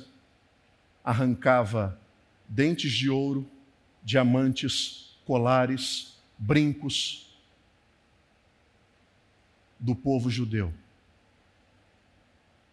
arrancava 1.03 1.99
dentes 2.47 2.91
de 2.91 3.09
ouro, 3.09 3.49
diamantes, 4.03 5.17
colares, 5.25 6.15
brincos 6.37 7.26
do 9.79 9.95
povo 9.95 10.29
judeu. 10.29 10.73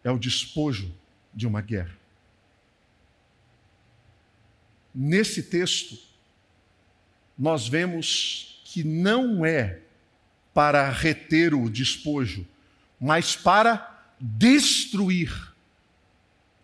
É 0.02 0.10
o 0.10 0.18
despojo 0.18 0.92
de 1.32 1.46
uma 1.46 1.60
guerra. 1.60 1.96
Nesse 4.94 5.42
texto, 5.42 5.98
nós 7.38 7.66
vemos 7.66 8.62
que 8.64 8.84
não 8.84 9.44
é 9.44 9.80
para 10.52 10.88
reter 10.88 11.52
o 11.52 11.68
despojo, 11.68 12.46
mas 13.00 13.34
para 13.34 14.12
destruir, 14.20 15.52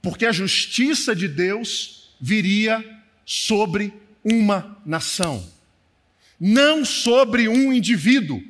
porque 0.01 0.25
a 0.25 0.33
justiça 0.33 1.15
de 1.15 1.27
Deus 1.27 2.15
viria 2.21 3.03
sobre 3.25 3.93
uma 4.25 4.81
nação, 4.87 5.47
não 6.39 6.85
sobre 6.85 7.49
um 7.49 7.73
indivíduo, 7.73 8.43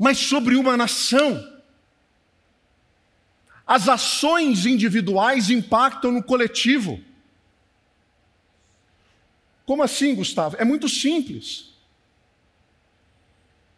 mas 0.00 0.16
sobre 0.16 0.56
uma 0.56 0.78
nação. 0.78 1.46
As 3.66 3.86
ações 3.86 4.64
individuais 4.64 5.50
impactam 5.50 6.10
no 6.10 6.22
coletivo. 6.22 6.98
Como 9.66 9.82
assim, 9.82 10.14
Gustavo? 10.14 10.56
É 10.58 10.64
muito 10.64 10.88
simples. 10.88 11.74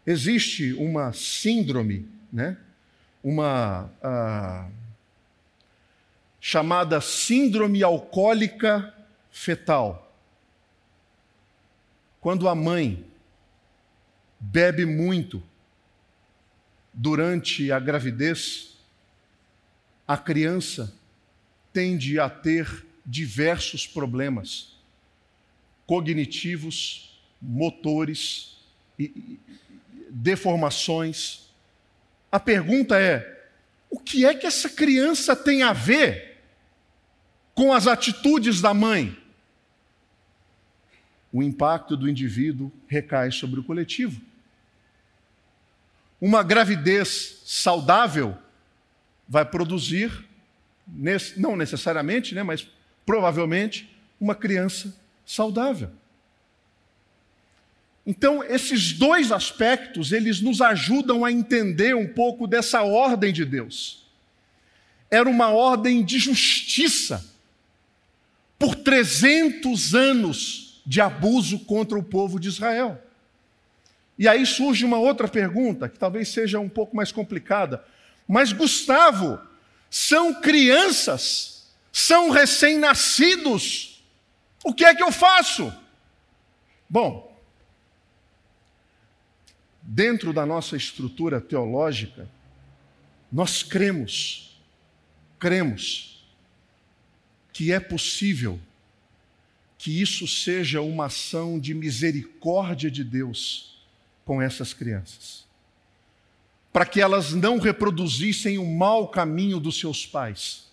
Existe 0.07 0.73
uma 0.75 1.13
síndrome, 1.13 2.09
né? 2.33 2.57
uma 3.23 3.91
ah, 4.01 4.69
chamada 6.41 7.01
síndrome 7.01 7.83
alcoólica 7.83 8.95
fetal. 9.33 10.17
Quando 12.21 12.49
a 12.49 12.55
mãe 12.55 13.05
bebe 14.39 14.87
muito 14.87 15.43
durante 16.92 17.70
a 17.72 17.78
gravidez, 17.78 18.76
a 20.07 20.16
criança 20.16 20.94
tende 21.72 22.18
a 22.18 22.28
ter 22.28 22.87
diversos 23.05 23.87
problemas 23.87 24.76
cognitivos, 25.87 27.20
motores, 27.40 28.57
deformações 30.11 31.42
a 32.33 32.40
pergunta 32.40 32.98
é: 32.98 33.46
o 33.90 34.00
que 34.00 34.24
é 34.24 34.35
que 34.35 34.46
essa 34.46 34.70
criança 34.70 35.37
tem 35.37 35.62
a 35.62 35.74
ver 35.74 36.40
com 37.55 37.74
as 37.74 37.87
atitudes 37.87 38.62
da 38.62 38.72
mãe? 38.72 39.14
O 41.31 41.42
impacto 41.42 41.94
do 41.94 42.09
indivíduo 42.09 42.72
recai 42.88 43.31
sobre 43.31 43.61
o 43.61 43.62
coletivo. 43.62 44.18
Uma 46.25 46.45
gravidez 46.45 47.43
saudável 47.45 48.39
vai 49.29 49.45
produzir, 49.45 50.25
não 51.37 51.57
necessariamente, 51.57 52.33
né, 52.33 52.45
mas 52.45 52.65
provavelmente, 53.05 53.93
uma 54.21 54.33
criança 54.33 54.97
saudável. 55.27 55.91
Então, 58.07 58.41
esses 58.45 58.93
dois 58.93 59.33
aspectos, 59.33 60.13
eles 60.13 60.41
nos 60.41 60.61
ajudam 60.61 61.25
a 61.25 61.33
entender 61.33 61.97
um 61.97 62.07
pouco 62.07 62.47
dessa 62.47 62.83
ordem 62.83 63.33
de 63.33 63.45
Deus. 63.45 64.07
Era 65.11 65.29
uma 65.29 65.49
ordem 65.49 66.05
de 66.05 66.21
justiça 66.21 67.29
por 68.57 68.77
300 68.77 69.93
anos 69.93 70.81
de 70.87 71.01
abuso 71.01 71.59
contra 71.65 71.99
o 71.99 72.03
povo 72.05 72.39
de 72.39 72.47
Israel. 72.47 73.03
E 74.23 74.29
aí 74.29 74.47
surge 74.47 74.85
uma 74.85 74.99
outra 74.99 75.27
pergunta, 75.27 75.89
que 75.89 75.99
talvez 75.99 76.29
seja 76.29 76.61
um 76.61 76.69
pouco 76.69 76.95
mais 76.95 77.11
complicada. 77.11 77.85
Mas, 78.29 78.53
Gustavo, 78.53 79.41
são 79.91 80.41
crianças, 80.41 81.69
são 81.91 82.31
recém-nascidos. 82.31 84.01
O 84.63 84.73
que 84.73 84.85
é 84.85 84.95
que 84.95 85.03
eu 85.03 85.11
faço? 85.11 85.75
Bom, 86.89 87.37
dentro 89.83 90.33
da 90.33 90.47
nossa 90.47 90.77
estrutura 90.77 91.41
teológica, 91.41 92.31
nós 93.33 93.65
cremos, 93.65 94.57
cremos 95.37 96.25
que 97.53 97.73
é 97.73 97.81
possível 97.81 98.61
que 99.77 100.01
isso 100.01 100.29
seja 100.29 100.81
uma 100.81 101.07
ação 101.07 101.59
de 101.59 101.75
misericórdia 101.75 102.89
de 102.89 103.03
Deus 103.03 103.73
com 104.25 104.41
essas 104.41 104.73
crianças, 104.73 105.47
para 106.73 106.87
que 106.87 107.01
elas 107.01 107.33
não 107.33 107.59
reproduzissem 107.59 108.59
o 108.59 108.67
mau 108.67 109.09
caminho 109.09 109.59
dos 109.59 109.79
seus 109.79 110.07
pais 110.07 110.71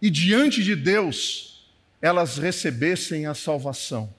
e 0.00 0.10
diante 0.10 0.62
de 0.62 0.76
Deus 0.76 1.66
elas 2.00 2.36
recebessem 2.36 3.24
a 3.24 3.32
salvação. 3.32 4.12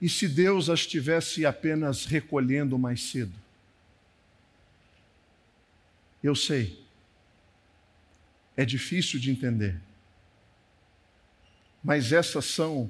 E 0.00 0.08
se 0.08 0.28
Deus 0.28 0.70
as 0.70 0.86
tivesse 0.86 1.44
apenas 1.44 2.04
recolhendo 2.04 2.78
mais 2.78 3.02
cedo? 3.02 3.34
Eu 6.22 6.36
sei, 6.36 6.80
é 8.56 8.64
difícil 8.64 9.18
de 9.18 9.32
entender, 9.32 9.80
mas 11.82 12.12
essas 12.12 12.44
são 12.44 12.88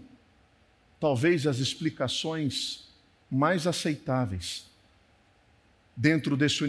talvez 1.01 1.47
as 1.47 1.59
explicações 1.59 2.85
mais 3.31 3.67
aceitáveis 3.67 4.67
dentro 5.97 6.37
desse 6.37 6.63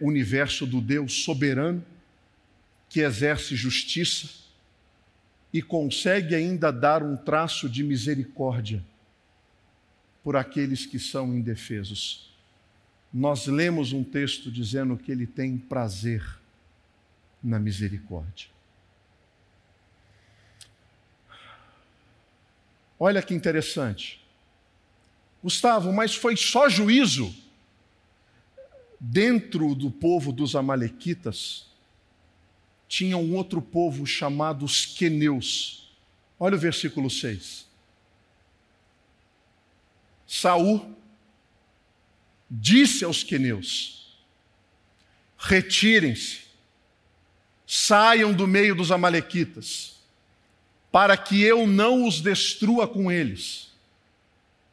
universo 0.00 0.66
do 0.66 0.80
Deus 0.80 1.24
soberano 1.24 1.84
que 2.88 3.00
exerce 3.00 3.56
justiça, 3.56 4.28
e 5.52 5.62
consegue 5.62 6.34
ainda 6.34 6.70
dar 6.70 7.02
um 7.02 7.16
traço 7.16 7.68
de 7.68 7.82
misericórdia 7.82 8.84
por 10.22 10.36
aqueles 10.36 10.84
que 10.84 10.98
são 10.98 11.34
indefesos. 11.34 12.30
Nós 13.12 13.46
lemos 13.46 13.92
um 13.92 14.04
texto 14.04 14.50
dizendo 14.50 14.96
que 14.96 15.10
ele 15.10 15.26
tem 15.26 15.56
prazer 15.56 16.22
na 17.42 17.58
misericórdia. 17.58 18.48
Olha 22.98 23.22
que 23.22 23.34
interessante. 23.34 24.20
Gustavo, 25.42 25.92
mas 25.92 26.14
foi 26.14 26.36
só 26.36 26.68
juízo 26.68 27.34
dentro 28.98 29.74
do 29.74 29.90
povo 29.90 30.32
dos 30.32 30.56
Amalequitas? 30.56 31.66
Tinha 32.88 33.16
um 33.16 33.34
outro 33.34 33.60
povo 33.60 34.06
chamado 34.06 34.64
os 34.64 34.86
Queneus. 34.86 35.94
Olha 36.38 36.56
o 36.56 36.58
versículo 36.58 37.10
6. 37.10 37.66
Saul 40.26 40.96
disse 42.50 43.04
aos 43.04 43.22
queneus: 43.22 44.18
Retirem-se, 45.38 46.40
saiam 47.66 48.32
do 48.32 48.46
meio 48.46 48.74
dos 48.74 48.90
amalequitas 48.90 49.95
para 50.96 51.14
que 51.14 51.42
eu 51.42 51.66
não 51.66 52.06
os 52.06 52.22
destrua 52.22 52.88
com 52.88 53.12
eles, 53.12 53.70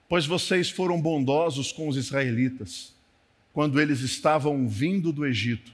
pois 0.07 0.25
vocês 0.25 0.69
foram 0.69 1.01
bondosos 1.01 1.73
com 1.73 1.85
os 1.89 1.97
israelitas 1.97 2.93
quando 3.51 3.77
eles 3.77 3.99
estavam 3.99 4.65
vindo 4.65 5.11
do 5.11 5.25
Egito. 5.25 5.69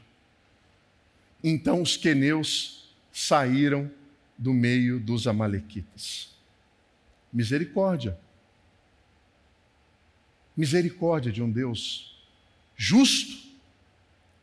Então 1.44 1.84
os 1.84 1.96
queneus 1.96 2.90
saíram 3.14 3.92
do 4.36 4.52
meio 4.52 5.00
dos 5.00 5.28
amalequitas. 5.28 6.32
Misericórdia. 7.32 8.18
Misericórdia 10.58 11.32
de 11.32 11.44
um 11.44 11.52
Deus 11.52 12.20
justo, 12.76 13.38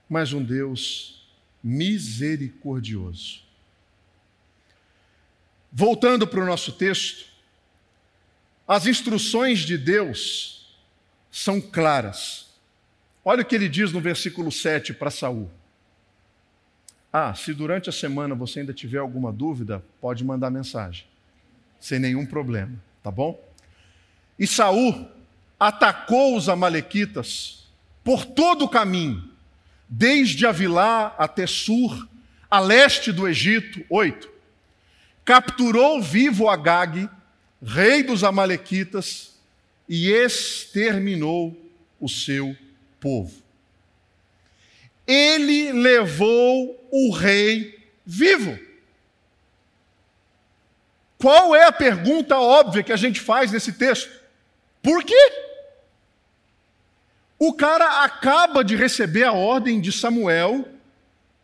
mas 0.08 0.32
um 0.32 0.40
Deus 0.40 1.26
misericordioso. 1.64 3.45
Voltando 5.78 6.26
para 6.26 6.40
o 6.40 6.46
nosso 6.46 6.72
texto, 6.72 7.26
as 8.66 8.86
instruções 8.86 9.58
de 9.58 9.76
Deus 9.76 10.74
são 11.30 11.60
claras. 11.60 12.46
Olha 13.22 13.42
o 13.42 13.44
que 13.44 13.54
ele 13.54 13.68
diz 13.68 13.92
no 13.92 14.00
versículo 14.00 14.50
7 14.50 14.94
para 14.94 15.10
Saul. 15.10 15.50
Ah, 17.12 17.34
se 17.34 17.52
durante 17.52 17.90
a 17.90 17.92
semana 17.92 18.34
você 18.34 18.60
ainda 18.60 18.72
tiver 18.72 18.96
alguma 18.96 19.30
dúvida, 19.30 19.84
pode 20.00 20.24
mandar 20.24 20.48
mensagem. 20.48 21.04
Sem 21.78 21.98
nenhum 21.98 22.24
problema, 22.24 22.72
tá 23.02 23.10
bom? 23.10 23.38
E 24.38 24.46
Saul 24.46 25.06
atacou 25.60 26.38
os 26.38 26.48
amalequitas 26.48 27.66
por 28.02 28.24
todo 28.24 28.64
o 28.64 28.68
caminho, 28.70 29.30
desde 29.86 30.46
Avilá 30.46 31.14
até 31.18 31.46
Sur, 31.46 32.08
a 32.50 32.60
leste 32.60 33.12
do 33.12 33.28
Egito. 33.28 33.84
Oito 33.90 34.35
capturou 35.26 36.00
vivo 36.00 36.48
Agag, 36.48 37.10
rei 37.60 38.04
dos 38.04 38.22
Amalequitas, 38.22 39.34
e 39.88 40.10
exterminou 40.10 41.56
o 42.00 42.08
seu 42.08 42.56
povo. 43.00 43.42
Ele 45.06 45.72
levou 45.72 46.88
o 46.90 47.12
rei 47.12 47.78
vivo. 48.04 48.58
Qual 51.18 51.54
é 51.54 51.64
a 51.64 51.72
pergunta 51.72 52.38
óbvia 52.38 52.82
que 52.82 52.92
a 52.92 52.96
gente 52.96 53.20
faz 53.20 53.50
nesse 53.50 53.72
texto? 53.72 54.10
Por 54.82 55.02
quê? 55.02 55.32
O 57.38 57.52
cara 57.52 58.04
acaba 58.04 58.64
de 58.64 58.76
receber 58.76 59.24
a 59.24 59.32
ordem 59.32 59.80
de 59.80 59.90
Samuel 59.90 60.68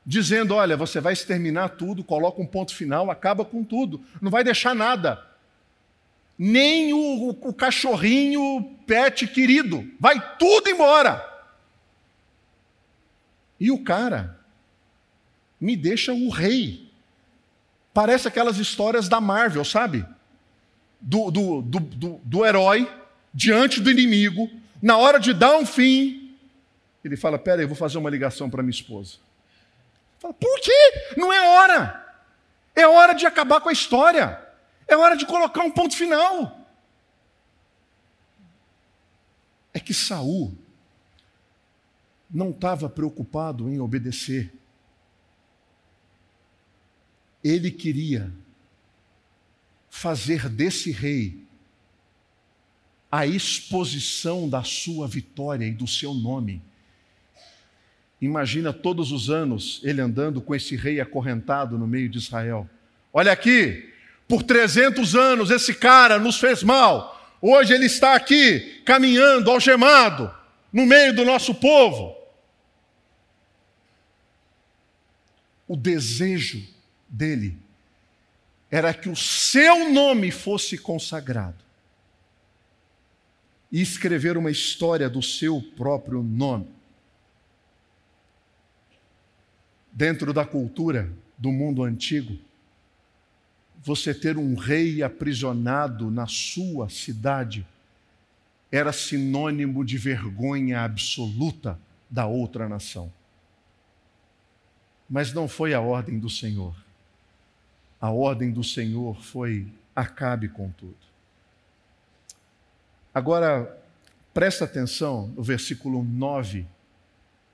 dizendo: 0.05 0.55
olha, 0.55 0.77
você 0.77 1.01
vai 1.01 1.13
exterminar 1.13 1.71
tudo, 1.71 2.05
coloca 2.05 2.41
um 2.41 2.47
ponto 2.47 2.75
final, 2.75 3.11
acaba 3.11 3.45
com 3.45 3.65
tudo, 3.65 4.01
não 4.21 4.31
vai 4.31 4.45
deixar 4.45 4.75
nada. 4.75 5.25
Nem 6.39 6.93
o, 6.93 7.31
o, 7.31 7.53
cachorrinho 7.53 8.77
pet 8.87 9.27
querido, 9.29 9.89
vai 10.01 10.37
tudo 10.39 10.69
embora. 10.69 11.25
E 13.61 13.71
o 13.71 13.79
cara 13.79 14.41
me 15.61 15.77
deixa 15.77 16.13
o 16.13 16.29
rei. 16.31 16.91
Parece 17.95 18.27
aquelas 18.27 18.59
histórias 18.59 19.09
da 19.09 19.21
Marvel, 19.21 19.65
sabe? 19.65 20.05
Do, 21.01 21.31
do, 21.31 21.63
do, 21.63 21.81
do, 21.81 22.21
do 22.25 22.45
herói 22.45 22.91
diante 23.33 23.81
do 23.81 23.91
inimigo, 23.91 24.51
na 24.81 24.97
hora 24.97 25.19
de 25.19 25.33
dar 25.33 25.57
um 25.57 25.65
fim, 25.65 26.35
ele 27.05 27.17
fala: 27.17 27.39
Pera 27.39 27.59
aí, 27.59 27.65
eu 27.65 27.69
vou 27.69 27.77
fazer 27.77 27.99
uma 27.99 28.11
ligação 28.11 28.51
para 28.51 28.63
minha 28.63 28.71
esposa. 28.71 29.19
Por 30.23 30.61
quê? 30.61 31.15
Não 31.17 31.33
é 31.33 31.49
hora. 31.49 32.17
É 32.75 32.87
hora 32.87 33.13
de 33.13 33.27
acabar 33.27 33.61
com 33.61 33.69
a 33.69 33.73
história. 33.73 34.41
É 34.87 34.97
hora 34.97 35.17
de 35.17 35.27
colocar 35.27 35.63
um 35.63 35.71
ponto 35.71 35.97
final. 35.97 36.61
É 39.75 39.81
que 39.81 39.95
Saul 39.95 40.57
não 42.31 42.51
estava 42.51 42.89
preocupado 42.89 43.69
em 43.69 43.81
obedecer. 43.81 44.53
Ele 47.43 47.71
queria 47.71 48.33
fazer 49.91 50.49
desse 50.49 50.91
rei 50.91 51.43
a 53.11 53.27
exposição 53.27 54.49
da 54.49 54.63
sua 54.63 55.07
vitória 55.07 55.67
e 55.67 55.73
do 55.73 55.87
seu 55.87 56.15
nome. 56.15 56.63
Imagina 58.23 58.73
todos 58.73 59.11
os 59.11 59.31
anos 59.31 59.81
ele 59.83 60.01
andando 60.01 60.41
com 60.41 60.55
esse 60.55 60.77
rei 60.77 61.01
acorrentado 61.01 61.77
no 61.77 61.89
meio 61.89 62.09
de 62.09 62.19
Israel. 62.19 62.71
Olha 63.13 63.33
aqui, 63.33 63.93
por 64.29 64.45
300 64.45 65.17
anos 65.17 65.51
esse 65.51 65.75
cara 65.75 66.21
nos 66.21 66.39
fez 66.39 66.63
mal. 66.63 67.21
Hoje 67.41 67.75
ele 67.75 67.87
está 67.87 68.15
aqui 68.15 68.81
caminhando, 68.85 69.51
algemado, 69.51 70.33
no 70.73 70.87
meio 70.87 71.13
do 71.13 71.25
nosso 71.25 71.53
povo. 71.53 72.17
O 75.67 75.77
desejo 75.77 76.63
dele 77.09 77.59
era 78.71 78.95
que 78.95 79.09
o 79.09 79.17
seu 79.17 79.91
nome 79.91 80.31
fosse 80.31 80.79
consagrado 80.79 81.59
e 83.73 83.83
escrever 83.83 84.37
uma 84.37 84.51
história 84.51 85.11
do 85.11 85.21
seu 85.21 85.61
próprio 85.77 86.23
nome. 86.23 86.82
Dentro 89.93 90.33
da 90.33 90.45
cultura 90.45 91.13
do 91.37 91.53
mundo 91.53 91.83
antigo, 91.85 92.39
você 93.83 94.15
ter 94.15 94.39
um 94.39 94.55
rei 94.55 95.03
aprisionado 95.03 96.11
na 96.11 96.27
sua 96.27 96.89
cidade 96.89 97.67
era 98.71 98.93
sinônimo 98.93 99.85
de 99.85 99.99
vergonha 99.99 100.81
absoluta 100.81 101.79
da 102.09 102.27
outra 102.27 102.69
nação. 102.69 103.13
Mas 105.11 105.33
não 105.33 105.47
foi 105.47 105.75
a 105.75 105.81
ordem 105.81 106.19
do 106.19 106.31
Senhor. 106.31 106.75
A 108.01 108.11
ordem 108.11 108.51
do 108.51 108.65
Senhor 108.65 109.23
foi: 109.23 109.67
acabe 109.95 110.49
com 110.49 110.71
tudo. 110.71 110.97
Agora, 113.13 113.79
presta 114.33 114.65
atenção 114.65 115.29
no 115.29 115.43
versículo 115.43 116.03
9 116.03 116.67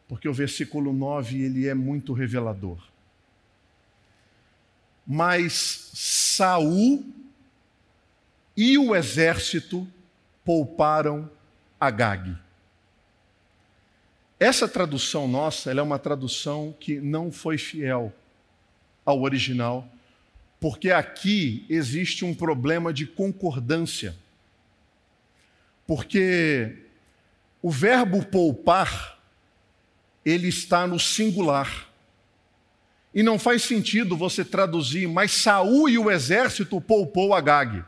porque 0.09 0.29
o 0.29 0.33
versículo 0.33 0.93
9 0.93 1.43
ele 1.43 1.69
é 1.69 1.75
muito 1.75 2.15
revelador. 2.15 2.79
Mas 5.07 5.91
Saul 5.93 7.05
e 8.57 8.79
o 8.79 8.97
exército 8.97 9.87
pouparam 10.45 11.31
Agag. 11.79 12.35
Essa 14.41 14.67
tradução 14.67 15.29
nossa, 15.29 15.71
é 15.71 15.83
uma 15.83 15.99
tradução 15.99 16.75
que 16.79 17.01
não 17.01 17.31
foi 17.31 17.59
fiel 17.59 18.13
ao 19.05 19.23
original, 19.23 19.89
porque 20.61 20.91
aqui 20.91 21.67
existe 21.69 22.25
um 22.25 22.35
problema 22.35 22.93
de 22.93 23.07
concordância. 23.07 24.17
Porque 25.87 26.85
o 27.61 27.71
verbo 27.71 28.25
poupar 28.25 29.18
ele 30.25 30.49
está 30.49 30.87
no 30.87 30.99
singular. 30.99 31.89
E 33.15 33.23
não 33.23 33.39
faz 33.39 33.63
sentido 33.63 34.17
você 34.17 34.45
traduzir, 34.45 35.09
mas 35.09 35.33
Saul 35.33 35.89
e 35.89 35.99
o 35.99 36.11
exército 36.11 36.81
poupou 36.81 37.35
Agag. 37.35 37.85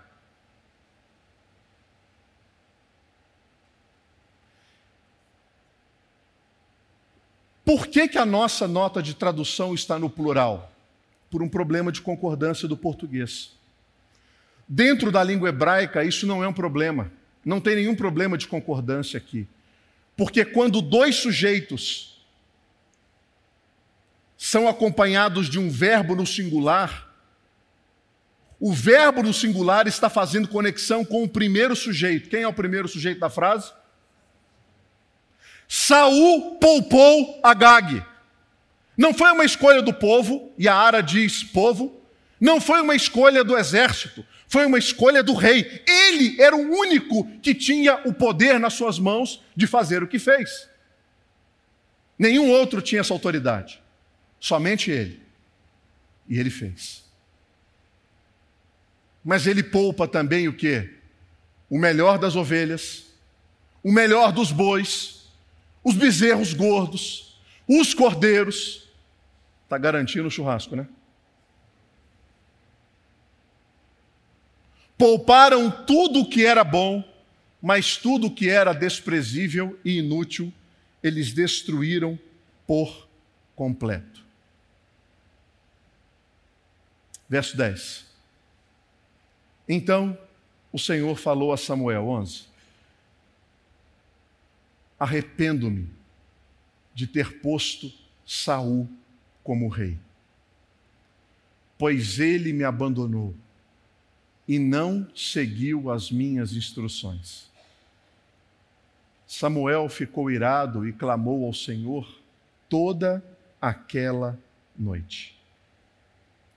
Por 7.65 7.87
que, 7.87 8.09
que 8.09 8.19
a 8.19 8.27
nossa 8.27 8.67
nota 8.67 9.01
de 9.01 9.15
tradução 9.15 9.73
está 9.73 9.97
no 9.97 10.11
plural? 10.11 10.73
Por 11.31 11.41
um 11.41 11.49
problema 11.49 11.93
de 11.93 12.01
concordância 12.01 12.67
do 12.67 12.77
português. 12.77 13.53
Dentro 14.67 15.13
da 15.13 15.23
língua 15.23 15.51
hebraica, 15.51 16.03
isso 16.03 16.27
não 16.27 16.43
é 16.43 16.49
um 16.49 16.53
problema. 16.53 17.13
Não 17.45 17.61
tem 17.61 17.77
nenhum 17.77 17.95
problema 17.95 18.37
de 18.37 18.49
concordância 18.49 19.19
aqui. 19.19 19.47
Porque 20.17 20.45
quando 20.45 20.83
dois 20.83 21.15
sujeitos 21.17 22.10
são 24.43 24.67
acompanhados 24.67 25.51
de 25.51 25.59
um 25.59 25.69
verbo 25.69 26.17
no 26.17 26.27
singular, 26.27 27.07
o 28.59 28.73
verbo 28.73 29.23
no 29.23 29.35
singular 29.35 29.87
está 29.87 30.09
fazendo 30.09 30.49
conexão 30.49 31.05
com 31.05 31.23
o 31.23 31.29
primeiro 31.29 31.77
sujeito. 31.77 32.31
Quem 32.31 32.43
é 32.43 32.49
o 32.49 32.53
primeiro 32.53 32.89
sujeito 32.89 33.21
da 33.21 33.29
frase? 33.29 33.71
Saul 35.69 36.57
poupou 36.57 37.39
Agag. 37.43 38.03
Não 38.97 39.13
foi 39.13 39.31
uma 39.31 39.45
escolha 39.45 39.83
do 39.83 39.93
povo, 39.93 40.51
e 40.57 40.67
a 40.67 40.75
Ara 40.75 41.03
diz 41.03 41.45
povo, 41.45 42.01
não 42.41 42.63
foi 42.63 42.81
uma 42.81 42.95
escolha 42.95 43.45
do 43.45 43.59
exército, 43.59 44.25
foi 44.49 44.65
uma 44.65 44.79
escolha 44.79 45.23
do 45.23 45.35
rei. 45.35 45.83
Ele 45.87 46.41
era 46.41 46.57
o 46.57 46.79
único 46.79 47.27
que 47.43 47.55
tinha 47.55 48.01
o 48.07 48.15
poder 48.15 48.59
nas 48.59 48.73
suas 48.73 48.99
mãos 48.99 49.43
de 49.55 49.67
fazer 49.67 50.03
o 50.03 50.09
que 50.09 50.19
fez. 50.19 50.67
Nenhum 52.19 52.51
outro 52.51 52.81
tinha 52.81 53.03
essa 53.03 53.13
autoridade, 53.13 53.80
somente 54.41 54.91
ele. 54.91 55.21
E 56.29 56.39
ele 56.39 56.51
fez. 56.51 57.05
Mas 59.23 59.47
ele 59.47 59.63
poupa 59.63 60.09
também 60.09 60.49
o 60.49 60.57
que? 60.57 60.89
O 61.69 61.79
melhor 61.79 62.19
das 62.19 62.35
ovelhas, 62.35 63.07
o 63.83 63.93
melhor 63.93 64.33
dos 64.33 64.51
bois, 64.51 65.29
os 65.85 65.95
bezerros 65.95 66.55
gordos, 66.55 67.39
os 67.69 67.93
cordeiros. 67.95 68.89
Está 69.65 69.79
garantindo 69.79 70.27
o 70.27 70.31
churrasco, 70.31 70.75
né? 70.75 70.89
Pouparam 74.99 75.71
tudo 75.71 76.21
o 76.21 76.29
que 76.29 76.45
era 76.45 76.65
bom, 76.65 77.05
mas 77.63 77.97
tudo 77.97 78.27
o 78.27 78.35
que 78.35 78.49
era 78.49 78.73
desprezível 78.73 79.79
e 79.85 79.99
inútil, 79.99 80.53
eles 81.03 81.33
destruíram 81.33 82.19
por 82.67 83.09
completo. 83.55 84.30
Verso 87.31 87.57
10. 87.57 88.05
Então 89.69 90.19
o 90.73 90.79
Senhor 90.81 91.17
falou 91.17 91.53
a 91.53 91.57
Samuel 91.57 92.09
11: 92.09 92.47
Arrependo-me 94.99 95.89
de 96.93 97.07
ter 97.07 97.41
posto 97.41 97.93
Saul 98.27 98.91
como 99.45 99.69
rei, 99.69 99.97
pois 101.79 102.19
ele 102.19 102.53
me 102.53 102.65
abandonou 102.65 103.33
e 104.49 104.59
não 104.59 105.09
seguiu 105.15 105.89
as 105.89 106.11
minhas 106.11 106.53
instruções. 106.53 107.49
Samuel 109.25 109.89
ficou 109.89 110.29
irado 110.29 110.85
e 110.85 110.93
clamou 110.93 111.47
ao 111.47 111.55
Senhor 111.55 112.21
toda 112.69 113.25
aquela 113.61 114.37
noite. 114.77 115.40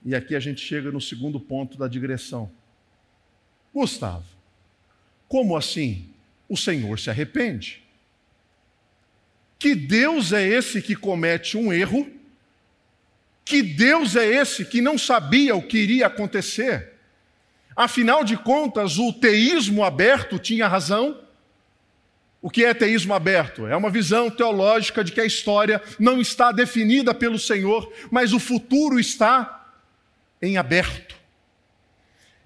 E 0.04 0.14
aqui 0.14 0.36
a 0.36 0.40
gente 0.40 0.60
chega 0.60 0.90
no 0.92 1.00
segundo 1.00 1.40
ponto 1.40 1.78
da 1.78 1.88
digressão. 1.88 2.50
Gustavo, 3.72 4.24
como 5.26 5.56
assim 5.56 6.08
o 6.48 6.56
Senhor 6.56 6.98
se 6.98 7.08
arrepende? 7.08 7.82
Que 9.58 9.74
Deus 9.74 10.32
é 10.32 10.46
esse 10.46 10.82
que 10.82 10.94
comete 10.94 11.56
um 11.56 11.72
erro? 11.72 12.06
Que 13.44 13.62
Deus 13.62 14.14
é 14.14 14.26
esse 14.26 14.64
que 14.64 14.80
não 14.80 14.98
sabia 14.98 15.56
o 15.56 15.62
que 15.62 15.78
iria 15.78 16.06
acontecer? 16.06 16.92
Afinal 17.74 18.22
de 18.22 18.36
contas, 18.36 18.98
o 18.98 19.12
teísmo 19.12 19.82
aberto 19.82 20.38
tinha 20.38 20.68
razão. 20.68 21.20
O 22.40 22.50
que 22.50 22.64
é 22.64 22.74
teísmo 22.74 23.14
aberto? 23.14 23.66
É 23.66 23.74
uma 23.74 23.90
visão 23.90 24.30
teológica 24.30 25.02
de 25.02 25.12
que 25.12 25.20
a 25.20 25.24
história 25.26 25.82
não 25.98 26.20
está 26.20 26.52
definida 26.52 27.14
pelo 27.14 27.38
Senhor, 27.38 27.90
mas 28.10 28.34
o 28.34 28.38
futuro 28.38 29.00
está 29.00 29.63
em 30.40 30.56
aberto. 30.56 31.14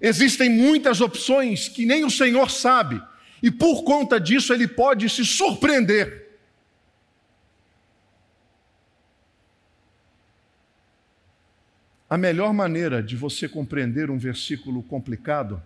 Existem 0.01 0.49
muitas 0.49 1.01
opções 1.01 1.67
que 1.67 1.85
nem 1.85 2.05
o 2.05 2.09
Senhor 2.09 2.49
sabe, 2.49 3.01
e 3.43 3.51
por 3.51 3.83
conta 3.83 4.19
disso 4.19 4.53
ele 4.53 4.67
pode 4.67 5.09
se 5.09 5.25
surpreender. 5.25 6.29
A 12.09 12.17
melhor 12.17 12.53
maneira 12.53 13.03
de 13.03 13.15
você 13.15 13.47
compreender 13.47 14.09
um 14.09 14.17
versículo 14.17 14.81
complicado 14.81 15.61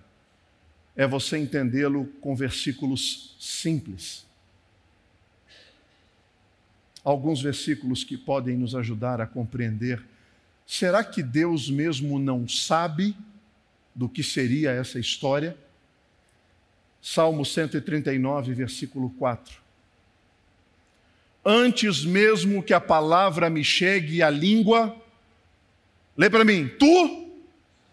é 0.95 1.07
você 1.07 1.37
entendê-lo 1.37 2.05
com 2.19 2.35
versículos 2.35 3.35
simples. 3.39 4.25
Alguns 7.03 7.41
versículos 7.41 8.03
que 8.03 8.17
podem 8.17 8.57
nos 8.57 8.75
ajudar 8.75 9.21
a 9.21 9.25
compreender. 9.25 10.03
Será 10.65 11.03
que 11.03 11.21
Deus 11.21 11.69
mesmo 11.69 12.17
não 12.17 12.47
sabe 12.47 13.15
do 13.95 14.09
que 14.09 14.23
seria 14.23 14.71
essa 14.71 14.99
história. 14.99 15.55
Salmo 17.01 17.45
139, 17.45 18.53
versículo 18.53 19.09
4. 19.11 19.61
Antes 21.45 22.05
mesmo 22.05 22.63
que 22.63 22.73
a 22.73 22.79
palavra 22.79 23.49
me 23.49 23.63
chegue 23.63 24.23
à 24.23 24.29
língua, 24.29 24.95
lê 26.17 26.29
para 26.29 26.45
mim, 26.45 26.69
tu 26.79 27.29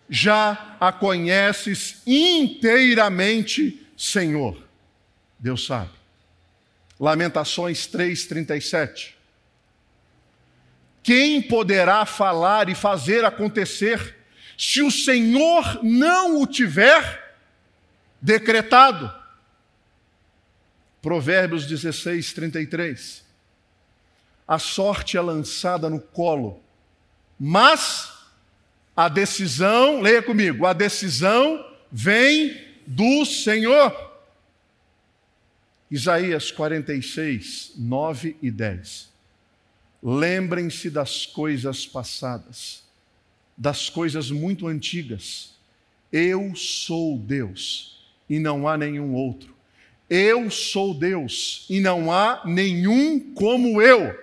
já 0.09 0.77
a 0.81 0.93
conheces 0.93 2.03
inteiramente, 2.07 3.85
Senhor. 3.97 4.57
Deus 5.39 5.67
sabe. 5.67 5.91
Lamentações 6.99 7.87
3:37. 7.87 9.15
Quem 11.03 11.41
poderá 11.41 12.05
falar 12.05 12.69
e 12.69 12.75
fazer 12.75 13.25
acontecer 13.25 14.17
se 14.57 14.83
o 14.83 14.91
Senhor 14.91 15.83
não 15.83 16.43
o 16.43 16.47
tiver 16.47 17.35
decretado. 18.21 19.11
Provérbios 21.01 21.67
16, 21.67 22.33
33. 22.35 23.25
A 24.47 24.59
sorte 24.59 25.17
é 25.17 25.21
lançada 25.21 25.89
no 25.89 26.01
colo, 26.01 26.63
mas 27.39 28.13
a 28.95 29.09
decisão, 29.09 30.03
leia 30.03 30.23
comigo, 30.23 30.67
a 30.67 30.73
decisão 30.75 31.65
vem 31.91 32.61
do 32.87 33.25
Senhor. 33.25 34.11
Isaías 35.91 36.51
46, 36.51 37.73
9 37.77 38.37
e 38.43 38.51
10. 38.51 39.10
Lembrem-se 40.03 40.89
das 40.91 41.27
coisas 41.27 41.87
passadas 41.87 42.81
das 43.61 43.91
coisas 43.91 44.31
muito 44.31 44.67
antigas. 44.67 45.51
Eu 46.11 46.55
sou 46.57 47.19
Deus 47.19 48.03
e 48.27 48.39
não 48.39 48.67
há 48.67 48.79
nenhum 48.79 49.13
outro. 49.13 49.55
Eu 50.09 50.51
sou 50.51 50.95
Deus 50.95 51.67
e 51.69 51.79
não 51.79 52.11
há 52.11 52.41
nenhum 52.47 53.21
como 53.35 53.83
eu. 53.83 54.19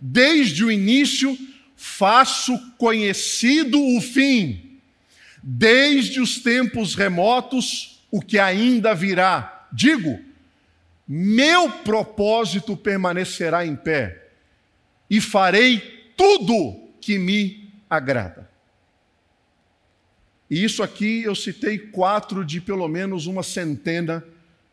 Desde 0.00 0.64
o 0.64 0.70
início 0.70 1.38
faço 1.76 2.58
conhecido 2.76 3.80
o 3.96 4.00
fim, 4.00 4.80
desde 5.40 6.20
os 6.20 6.40
tempos 6.40 6.96
remotos 6.96 8.02
o 8.10 8.20
que 8.20 8.36
ainda 8.36 8.96
virá. 8.96 9.68
Digo, 9.72 10.18
meu 11.06 11.70
propósito 11.70 12.76
permanecerá 12.76 13.64
em 13.64 13.76
pé 13.76 14.19
e 15.10 15.20
farei 15.20 16.12
tudo 16.16 16.88
que 17.00 17.18
me 17.18 17.68
agrada. 17.90 18.48
E 20.48 20.62
isso 20.62 20.82
aqui 20.82 21.22
eu 21.22 21.34
citei 21.34 21.78
quatro 21.78 22.44
de 22.44 22.60
pelo 22.60 22.86
menos 22.86 23.26
uma 23.26 23.42
centena 23.42 24.24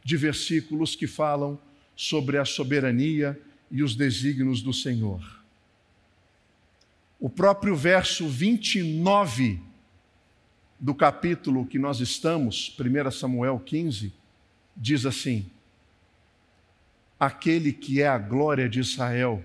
de 0.04 0.15
versículos 0.15 0.95
que 0.95 1.08
falam 1.08 1.60
sobre 1.95 2.38
a 2.38 2.45
soberania 2.45 3.39
e 3.71 3.82
os 3.82 3.95
desígnios 3.95 4.62
do 4.62 4.71
Senhor. 4.71 5.21
O 7.19 7.30
próprio 7.30 7.76
verso 7.76 8.28
29 8.28 9.60
do 10.80 10.93
capítulo 10.93 11.65
que 11.65 11.80
nós 11.80 12.00
estamos, 12.00 12.76
1 12.80 13.12
Samuel 13.12 13.60
15, 13.60 14.13
diz 14.76 15.06
assim: 15.06 15.50
Aquele 17.19 17.73
que 17.73 18.02
é 18.02 18.08
a 18.08 18.19
glória 18.19 18.69
de 18.69 18.80
Israel 18.80 19.43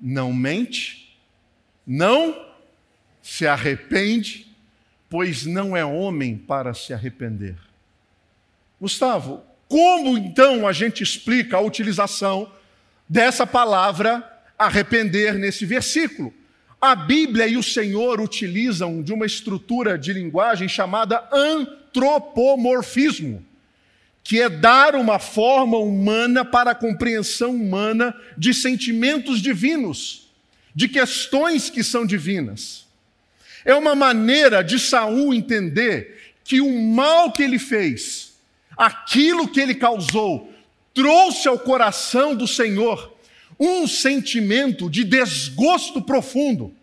não 0.00 0.32
mente, 0.32 1.18
não 1.86 2.46
se 3.22 3.46
arrepende, 3.46 4.46
pois 5.08 5.44
não 5.44 5.76
é 5.76 5.84
homem 5.84 6.36
para 6.36 6.74
se 6.74 6.92
arrepender. 6.92 7.56
Gustavo, 8.80 9.42
como 9.68 10.16
então 10.16 10.66
a 10.66 10.72
gente 10.72 11.02
explica 11.02 11.56
a 11.56 11.60
utilização 11.60 12.50
dessa 13.08 13.46
palavra 13.46 14.24
arrepender 14.58 15.34
nesse 15.34 15.66
versículo? 15.66 16.32
A 16.80 16.94
Bíblia 16.94 17.48
e 17.48 17.56
o 17.56 17.62
Senhor 17.62 18.20
utilizam 18.20 19.02
de 19.02 19.12
uma 19.12 19.26
estrutura 19.26 19.98
de 19.98 20.12
linguagem 20.12 20.68
chamada 20.68 21.28
antropomorfismo, 21.32 23.44
que 24.28 24.42
é 24.42 24.50
dar 24.50 24.94
uma 24.94 25.18
forma 25.18 25.78
humana 25.78 26.44
para 26.44 26.72
a 26.72 26.74
compreensão 26.74 27.52
humana 27.52 28.14
de 28.36 28.52
sentimentos 28.52 29.40
divinos, 29.40 30.28
de 30.74 30.86
questões 30.86 31.70
que 31.70 31.82
são 31.82 32.04
divinas. 32.04 32.86
É 33.64 33.74
uma 33.74 33.94
maneira 33.94 34.62
de 34.62 34.78
Saul 34.78 35.32
entender 35.32 36.34
que 36.44 36.60
o 36.60 36.70
mal 36.78 37.32
que 37.32 37.42
ele 37.42 37.58
fez, 37.58 38.34
aquilo 38.76 39.48
que 39.48 39.60
ele 39.60 39.74
causou, 39.74 40.52
trouxe 40.92 41.48
ao 41.48 41.58
coração 41.58 42.34
do 42.34 42.46
Senhor 42.46 43.16
um 43.58 43.86
sentimento 43.86 44.90
de 44.90 45.04
desgosto 45.04 46.02
profundo 46.02 46.74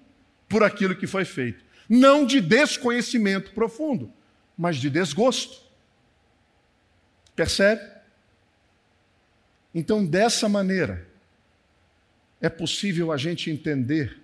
por 0.50 0.64
aquilo 0.64 0.96
que 0.96 1.06
foi 1.06 1.26
feito. 1.26 1.64
Não 1.88 2.26
de 2.26 2.42
desconhecimento 2.42 3.52
profundo, 3.52 4.12
mas 4.58 4.78
de 4.78 4.90
desgosto. 4.90 5.65
Percebe? 7.36 7.82
Então, 9.74 10.06
dessa 10.06 10.48
maneira, 10.48 11.06
é 12.40 12.48
possível 12.48 13.12
a 13.12 13.18
gente 13.18 13.50
entender 13.50 14.18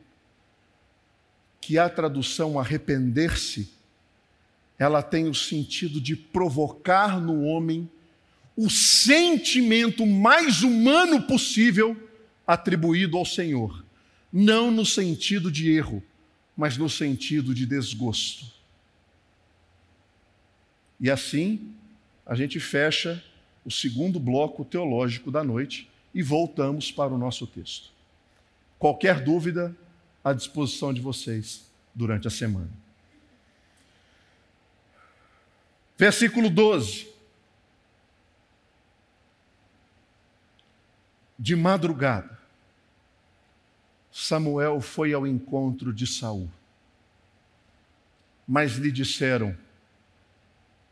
que 1.60 1.78
a 1.78 1.90
tradução 1.90 2.58
arrepender-se, 2.58 3.70
ela 4.80 5.04
tem 5.04 5.28
o 5.28 5.36
sentido 5.36 6.00
de 6.00 6.16
provocar 6.16 7.20
no 7.20 7.44
homem 7.44 7.90
o 8.56 8.70
sentimento 8.70 10.06
mais 10.06 10.64
humano 10.64 11.22
possível 11.24 12.10
atribuído 12.48 13.18
ao 13.18 13.26
Senhor, 13.26 13.86
não 14.32 14.72
no 14.72 14.86
sentido 14.86 15.52
de 15.52 15.70
erro, 15.72 16.04
mas 16.56 16.78
no 16.78 16.90
sentido 16.90 17.54
de 17.54 17.66
desgosto. 17.66 18.46
E 21.00 21.10
assim, 21.10 21.74
a 22.32 22.36
gente 22.36 22.62
fecha 22.62 23.22
o 23.66 23.70
segundo 23.70 24.18
bloco 24.18 24.64
teológico 24.64 25.30
da 25.30 25.44
noite 25.44 25.92
e 26.14 26.24
voltamos 26.24 26.90
para 26.90 27.14
o 27.14 27.18
nosso 27.18 27.46
texto. 27.46 27.92
Qualquer 28.80 29.22
dúvida, 29.22 29.76
à 30.24 30.32
disposição 30.32 30.94
de 30.94 31.02
vocês 31.02 31.70
durante 31.94 32.30
a 32.30 32.32
semana. 32.32 32.72
Versículo 35.98 36.50
12. 36.50 37.14
De 41.38 41.54
madrugada, 41.54 42.40
Samuel 44.10 44.80
foi 44.80 45.12
ao 45.12 45.28
encontro 45.28 45.92
de 45.92 46.08
Saul. 46.08 46.50
Mas 48.48 48.76
lhe 48.76 48.90
disseram: 48.90 49.54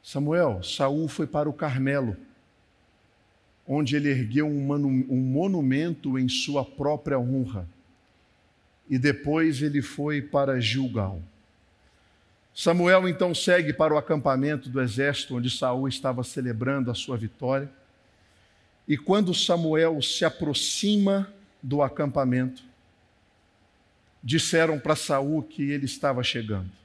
Samuel, 0.01 0.63
Saul 0.63 1.07
foi 1.07 1.27
para 1.27 1.49
o 1.49 1.53
Carmelo, 1.53 2.15
onde 3.67 3.95
ele 3.95 4.09
ergueu 4.09 4.47
um 4.47 5.17
monumento 5.17 6.17
em 6.17 6.27
sua 6.27 6.65
própria 6.65 7.19
honra. 7.19 7.67
E 8.89 8.97
depois 8.97 9.61
ele 9.61 9.81
foi 9.81 10.21
para 10.21 10.59
Gilgal. 10.59 11.21
Samuel 12.55 13.07
então 13.07 13.33
segue 13.35 13.71
para 13.71 13.93
o 13.93 13.97
acampamento 13.97 14.69
do 14.69 14.81
exército 14.81 15.37
onde 15.37 15.49
Saul 15.49 15.87
estava 15.87 16.23
celebrando 16.23 16.89
a 16.89 16.95
sua 16.95 17.15
vitória. 17.15 17.69
E 18.87 18.97
quando 18.97 19.33
Samuel 19.35 20.01
se 20.01 20.25
aproxima 20.25 21.31
do 21.61 21.83
acampamento, 21.83 22.63
disseram 24.23 24.79
para 24.79 24.95
Saul 24.95 25.43
que 25.43 25.69
ele 25.71 25.85
estava 25.85 26.23
chegando. 26.23 26.78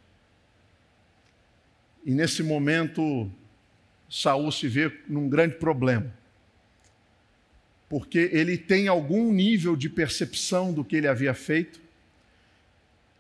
E 2.05 2.11
nesse 2.11 2.43
momento, 2.43 3.31
Saul 4.11 4.53
se 4.53 4.69
vê 4.69 4.93
num 5.09 5.29
grande 5.29 5.57
problema. 5.57 6.13
Porque 7.89 8.31
ele 8.33 8.59
tem 8.59 8.89
algum 8.89 9.33
nível 9.33 9.75
de 9.75 9.89
percepção 9.89 10.73
do 10.73 10.85
que 10.85 10.97
ele 10.97 11.09
havia 11.09 11.33
feito. 11.33 11.81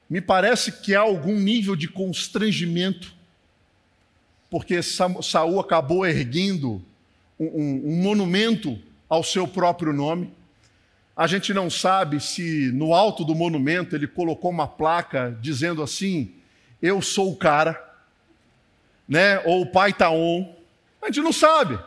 Me 0.08 0.20
parece 0.20 0.70
que 0.82 0.94
há 0.94 1.00
algum 1.00 1.38
nível 1.38 1.74
de 1.74 1.88
constrangimento, 1.88 3.14
porque 4.50 4.82
Saul 4.82 5.58
acabou 5.58 6.04
erguendo 6.04 6.84
um, 7.40 7.46
um, 7.46 7.82
um 7.86 8.02
monumento 8.02 8.78
ao 9.08 9.24
seu 9.24 9.48
próprio 9.48 9.92
nome. 9.92 10.30
A 11.16 11.26
gente 11.26 11.54
não 11.54 11.70
sabe 11.70 12.20
se 12.20 12.70
no 12.72 12.92
alto 12.92 13.24
do 13.24 13.34
monumento 13.34 13.96
ele 13.96 14.06
colocou 14.06 14.50
uma 14.50 14.68
placa 14.68 15.36
dizendo 15.40 15.82
assim: 15.82 16.32
Eu 16.82 17.00
sou 17.00 17.32
o 17.32 17.36
cara 17.36 17.93
né? 19.08 19.40
Ou 19.44 19.62
o 19.62 19.66
pai 19.66 19.92
tá 19.92 20.10
on. 20.10 20.54
A 21.02 21.06
gente 21.06 21.20
não 21.20 21.32
sabe. 21.32 21.78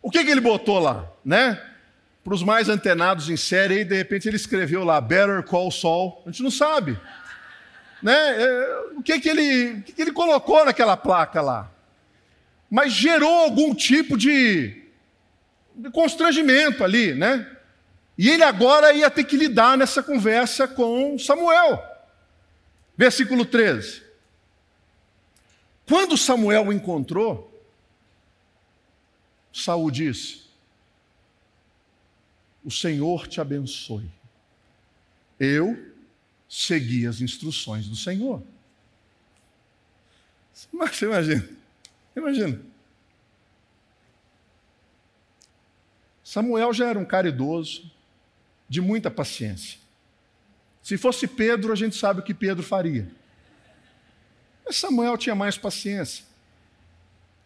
O 0.00 0.10
que, 0.10 0.24
que 0.24 0.30
ele 0.30 0.40
botou 0.40 0.78
lá, 0.78 1.08
né? 1.24 1.60
Para 2.24 2.34
os 2.34 2.42
mais 2.42 2.68
antenados 2.68 3.28
em 3.28 3.36
série, 3.36 3.80
e 3.80 3.84
de 3.84 3.96
repente 3.96 4.28
ele 4.28 4.36
escreveu 4.36 4.84
lá 4.84 5.00
Better 5.00 5.42
Call 5.42 5.70
Saul. 5.70 6.22
A 6.24 6.30
gente 6.30 6.42
não 6.42 6.50
sabe, 6.50 6.98
né? 8.02 8.42
É, 8.42 8.80
o 8.96 9.02
que 9.02 9.18
que 9.20 9.28
ele, 9.28 9.82
que, 9.82 9.92
que 9.92 10.02
ele 10.02 10.12
colocou 10.12 10.64
naquela 10.64 10.96
placa 10.96 11.40
lá? 11.40 11.70
Mas 12.70 12.92
gerou 12.92 13.44
algum 13.44 13.74
tipo 13.74 14.16
de, 14.16 14.82
de 15.74 15.90
constrangimento 15.90 16.82
ali, 16.82 17.14
né? 17.14 17.48
E 18.16 18.28
ele 18.28 18.42
agora 18.42 18.92
ia 18.92 19.10
ter 19.10 19.24
que 19.24 19.36
lidar 19.36 19.76
nessa 19.76 20.02
conversa 20.02 20.68
com 20.68 21.18
Samuel. 21.18 21.82
Versículo 22.96 23.44
13. 23.44 24.01
Quando 25.86 26.16
Samuel 26.16 26.66
o 26.66 26.72
encontrou, 26.72 27.52
Saul 29.52 29.90
disse: 29.90 30.42
O 32.64 32.70
Senhor 32.70 33.26
te 33.26 33.40
abençoe. 33.40 34.10
Eu 35.38 35.92
segui 36.48 37.06
as 37.06 37.20
instruções 37.20 37.88
do 37.88 37.96
Senhor. 37.96 38.42
Mas 40.72 40.96
você 40.96 41.06
imagina, 41.06 41.48
imagina. 42.16 42.60
Samuel 46.22 46.72
já 46.72 46.88
era 46.88 46.98
um 46.98 47.04
cara 47.04 47.28
idoso, 47.28 47.90
de 48.68 48.80
muita 48.80 49.10
paciência. 49.10 49.78
Se 50.82 50.96
fosse 50.96 51.26
Pedro, 51.26 51.72
a 51.72 51.76
gente 51.76 51.96
sabe 51.96 52.20
o 52.20 52.22
que 52.22 52.32
Pedro 52.32 52.62
faria. 52.62 53.10
Mas 54.64 54.76
Samuel 54.76 55.16
tinha 55.16 55.34
mais 55.34 55.58
paciência. 55.58 56.24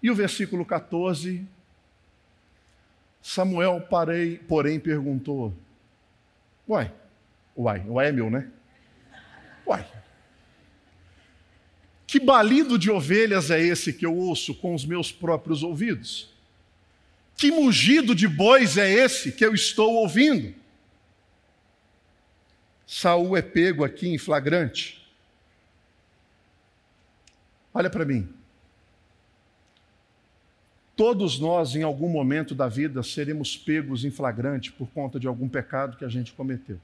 E 0.03 0.11
o 0.11 0.15
versículo 0.15 0.65
14, 0.65 1.45
Samuel, 3.23 3.81
parei, 3.81 4.39
porém, 4.39 4.79
perguntou: 4.79 5.53
Uai, 6.69 6.93
uai, 7.57 7.85
uai 7.89 8.09
é 8.09 8.13
meu, 8.13 8.31
né? 8.31 8.49
Uai. 9.67 9.87
Que 12.07 12.21
balido 12.21 12.79
de 12.79 12.91
ovelhas 12.91 13.51
é 13.51 13.61
esse 13.61 13.93
que 13.93 14.07
eu 14.07 14.15
ouço 14.17 14.55
com 14.55 14.75
os 14.75 14.85
meus 14.85 15.11
próprios 15.11 15.63
ouvidos? 15.63 16.33
Que 17.37 17.51
mugido 17.51 18.15
de 18.15 18.29
bois 18.29 18.79
é 18.79 18.91
esse 18.91 19.33
que 19.33 19.45
eu 19.45 19.55
estou 19.55 19.95
ouvindo? 19.95 20.55
Saul 22.87 23.37
é 23.37 23.43
pego 23.43 23.85
aqui 23.85 24.09
em 24.09 24.17
flagrante. 24.17 25.06
Olha 27.77 27.91
para 27.91 28.07
mim. 28.07 28.27
Todos 30.97 31.39
nós, 31.39 31.77
em 31.77 31.83
algum 31.83 32.09
momento 32.09 32.55
da 32.55 32.69
vida, 32.69 33.03
seremos 33.03 33.55
pegos 33.55 34.03
em 34.03 34.11
flagrante 34.11 34.73
por 34.73 34.89
conta 34.89 35.21
de 35.21 35.27
algum 35.27 35.47
pecado 35.47 35.95
que 35.99 36.05
a 36.07 36.09
gente 36.09 36.33
cometeu. 36.33 36.81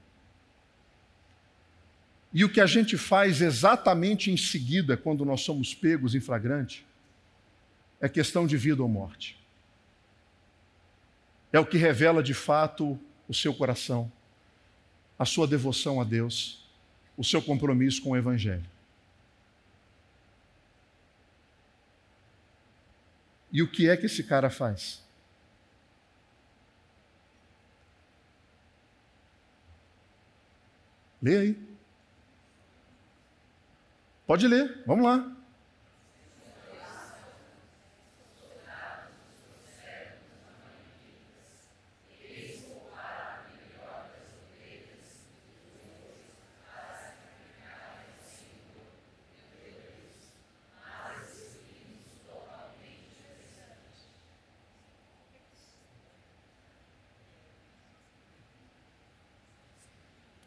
E 2.31 2.45
o 2.45 2.49
que 2.49 2.61
a 2.61 2.67
gente 2.67 2.95
faz 2.95 3.41
exatamente 3.41 4.29
em 4.29 4.37
seguida, 4.37 4.95
quando 4.95 5.25
nós 5.25 5.41
somos 5.41 5.73
pegos 5.73 6.13
em 6.13 6.19
flagrante, 6.19 6.85
é 7.99 8.07
questão 8.07 8.45
de 8.45 8.55
vida 8.55 8.83
ou 8.83 8.87
morte. 8.87 9.35
É 11.51 11.59
o 11.59 11.65
que 11.65 11.77
revela 11.77 12.21
de 12.21 12.35
fato 12.35 12.99
o 13.27 13.33
seu 13.33 13.51
coração, 13.51 14.11
a 15.17 15.25
sua 15.25 15.47
devoção 15.47 15.99
a 15.99 16.03
Deus, 16.03 16.63
o 17.17 17.23
seu 17.23 17.41
compromisso 17.41 17.99
com 18.03 18.11
o 18.11 18.15
Evangelho. 18.15 18.72
E 23.53 23.61
o 23.61 23.71
que 23.71 23.87
é 23.87 23.95
que 23.95 24.07
esse 24.07 24.23
cara 24.23 24.49
faz? 24.49 24.99
Lê 31.21 31.37
aí. 31.37 31.73
Pode 34.25 34.47
ler, 34.47 34.83
vamos 34.87 35.05
lá. 35.05 35.42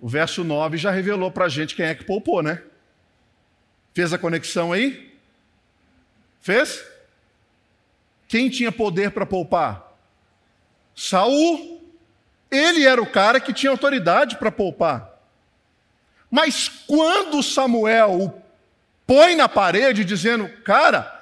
O 0.01 0.09
verso 0.09 0.45
9 0.45 0.77
já 0.77 0.91
revelou 0.91 1.31
para 1.31 1.47
a 1.47 1.49
gente 1.49 1.75
quem 1.75 1.87
é 1.87 1.95
que 1.95 2.05
poupou, 2.05 2.43
né? 2.43 2.63
Fez 3.95 4.13
a 4.13 4.19
conexão 4.19 4.73
aí? 4.73 5.15
Fez? 6.41 6.85
Quem 8.29 8.51
tinha 8.51 8.71
poder 8.71 9.11
para 9.11 9.25
poupar? 9.25 9.97
Saul. 10.95 11.77
Ele 12.51 12.87
era 12.87 13.03
o 13.03 13.11
cara 13.11 13.41
que 13.41 13.53
tinha 13.53 13.71
autoridade 13.71 14.37
para 14.37 14.53
poupar. 14.53 15.19
Mas 16.31 16.69
quando 16.69 17.43
Samuel 17.43 18.21
o 18.21 18.43
põe 19.07 19.35
na 19.35 19.49
parede 19.49 20.05
dizendo, 20.05 20.49
cara, 20.63 21.13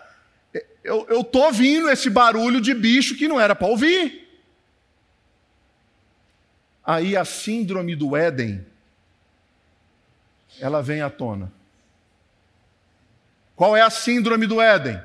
eu 0.83 1.21
estou 1.21 1.45
ouvindo 1.45 1.91
esse 1.91 2.11
barulho 2.11 2.61
de 2.61 2.75
bicho 2.75 3.17
que 3.17 3.29
não 3.29 3.41
era 3.41 3.55
para 3.55 3.69
ouvir. 3.69 4.24
Aí 6.85 7.17
a 7.17 7.25
síndrome 7.25 7.97
do 7.97 8.17
Éden, 8.17 8.67
ela 10.61 10.83
vem 10.83 11.01
à 11.01 11.09
tona. 11.09 11.53
Qual 13.57 13.77
é 13.77 13.81
a 13.81 13.91
síndrome 13.91 14.47
do 14.47 14.61
Éden? 14.61 15.01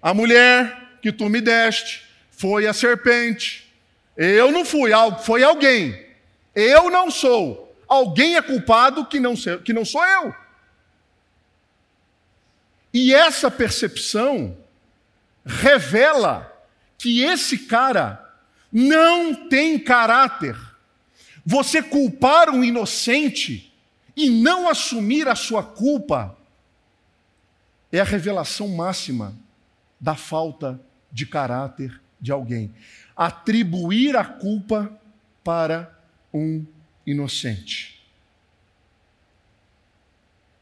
A 0.00 0.14
mulher 0.14 0.98
que 1.02 1.10
tu 1.10 1.28
me 1.28 1.40
deste 1.40 2.06
foi 2.30 2.66
a 2.66 2.72
serpente. 2.72 3.72
Eu 4.16 4.52
não 4.52 4.64
fui, 4.64 4.90
foi 5.24 5.42
alguém. 5.42 6.06
Eu 6.54 6.90
não 6.90 7.10
sou. 7.10 7.76
Alguém 7.88 8.36
é 8.36 8.42
culpado 8.42 9.06
que 9.06 9.18
não, 9.18 9.34
que 9.34 9.72
não 9.72 9.84
sou 9.84 10.04
eu. 10.04 10.34
E 12.92 13.14
essa 13.14 13.50
percepção 13.50 14.56
revela 15.44 16.52
que 16.96 17.22
esse 17.22 17.58
cara 17.58 18.27
não 18.72 19.48
tem 19.48 19.78
caráter. 19.78 20.56
Você 21.44 21.82
culpar 21.82 22.50
um 22.50 22.62
inocente 22.62 23.72
e 24.16 24.28
não 24.28 24.68
assumir 24.68 25.28
a 25.28 25.34
sua 25.34 25.62
culpa 25.62 26.36
é 27.90 28.00
a 28.00 28.04
revelação 28.04 28.68
máxima 28.68 29.34
da 29.98 30.14
falta 30.14 30.80
de 31.10 31.24
caráter 31.24 32.00
de 32.20 32.30
alguém. 32.30 32.74
Atribuir 33.16 34.16
a 34.16 34.24
culpa 34.24 34.92
para 35.42 35.98
um 36.32 36.64
inocente. 37.06 37.98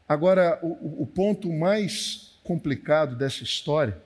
Agora, 0.07 0.57
o, 0.61 1.03
o 1.03 1.05
ponto 1.05 1.51
mais 1.51 2.37
complicado 2.43 3.15
dessa 3.15 3.43
história 3.43 4.01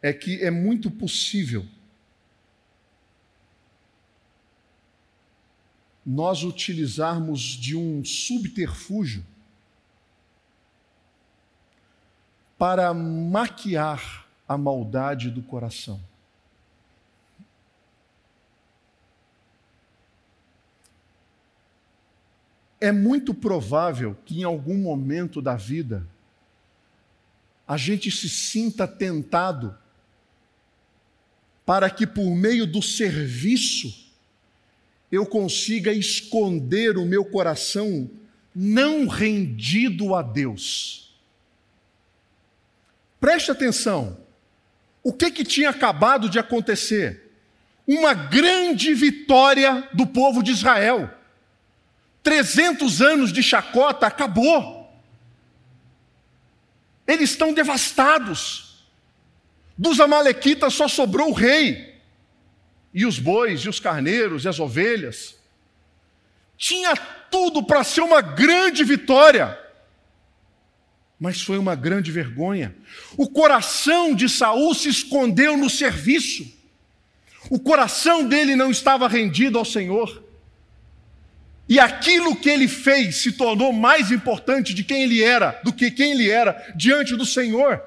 é 0.00 0.12
que 0.12 0.42
é 0.42 0.50
muito 0.50 0.90
possível 0.90 1.66
nós 6.04 6.42
utilizarmos 6.42 7.40
de 7.40 7.76
um 7.76 8.04
subterfúgio 8.04 9.24
para 12.58 12.92
maquiar 12.92 14.26
a 14.46 14.56
maldade 14.56 15.30
do 15.30 15.42
coração. 15.42 16.00
é 22.84 22.92
muito 22.92 23.32
provável 23.32 24.14
que 24.26 24.40
em 24.40 24.44
algum 24.44 24.76
momento 24.76 25.40
da 25.40 25.56
vida 25.56 26.06
a 27.66 27.78
gente 27.78 28.10
se 28.10 28.28
sinta 28.28 28.86
tentado 28.86 29.74
para 31.64 31.88
que 31.88 32.06
por 32.06 32.30
meio 32.36 32.66
do 32.66 32.82
serviço 32.82 34.03
eu 35.14 35.24
consiga 35.26 35.92
esconder 35.92 36.98
o 36.98 37.04
meu 37.06 37.24
coração 37.24 38.10
não 38.54 39.06
rendido 39.06 40.14
a 40.14 40.22
Deus. 40.22 41.14
Preste 43.20 43.50
atenção. 43.50 44.18
O 45.02 45.12
que 45.12 45.30
que 45.30 45.44
tinha 45.44 45.70
acabado 45.70 46.28
de 46.28 46.38
acontecer? 46.38 47.32
Uma 47.86 48.14
grande 48.14 48.94
vitória 48.94 49.88
do 49.92 50.06
povo 50.06 50.42
de 50.42 50.50
Israel. 50.50 51.10
300 52.22 53.02
anos 53.02 53.32
de 53.32 53.42
chacota 53.42 54.06
acabou. 54.06 54.92
Eles 57.06 57.30
estão 57.30 57.52
devastados. 57.52 58.84
Dos 59.76 60.00
Amalequitas 60.00 60.72
só 60.74 60.88
sobrou 60.88 61.30
o 61.30 61.34
rei, 61.34 61.93
e 62.94 63.04
os 63.04 63.18
bois, 63.18 63.60
e 63.62 63.68
os 63.68 63.80
carneiros, 63.80 64.44
e 64.44 64.48
as 64.48 64.60
ovelhas. 64.60 65.36
Tinha 66.56 66.94
tudo 67.28 67.62
para 67.64 67.82
ser 67.82 68.02
uma 68.02 68.20
grande 68.20 68.84
vitória, 68.84 69.58
mas 71.18 71.42
foi 71.42 71.58
uma 71.58 71.74
grande 71.74 72.12
vergonha. 72.12 72.74
O 73.16 73.28
coração 73.28 74.14
de 74.14 74.28
Saul 74.28 74.72
se 74.74 74.88
escondeu 74.88 75.56
no 75.56 75.68
serviço. 75.68 76.46
O 77.50 77.58
coração 77.58 78.26
dele 78.26 78.54
não 78.54 78.70
estava 78.70 79.08
rendido 79.08 79.58
ao 79.58 79.64
Senhor. 79.64 80.22
E 81.68 81.80
aquilo 81.80 82.36
que 82.36 82.48
ele 82.48 82.68
fez 82.68 83.16
se 83.16 83.32
tornou 83.32 83.72
mais 83.72 84.10
importante 84.10 84.74
de 84.74 84.84
quem 84.84 85.02
ele 85.02 85.22
era, 85.22 85.60
do 85.64 85.72
que 85.72 85.90
quem 85.90 86.12
ele 86.12 86.30
era 86.30 86.72
diante 86.76 87.16
do 87.16 87.24
Senhor. 87.24 87.82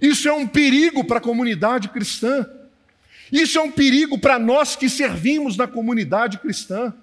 Isso 0.00 0.28
é 0.28 0.32
um 0.32 0.46
perigo 0.46 1.02
para 1.04 1.18
a 1.18 1.22
comunidade 1.22 1.88
cristã. 1.88 2.46
Isso 3.30 3.58
é 3.58 3.62
um 3.62 3.70
perigo 3.70 4.18
para 4.18 4.38
nós 4.38 4.76
que 4.76 4.88
servimos 4.88 5.56
na 5.56 5.66
comunidade 5.66 6.38
cristã. 6.38 6.94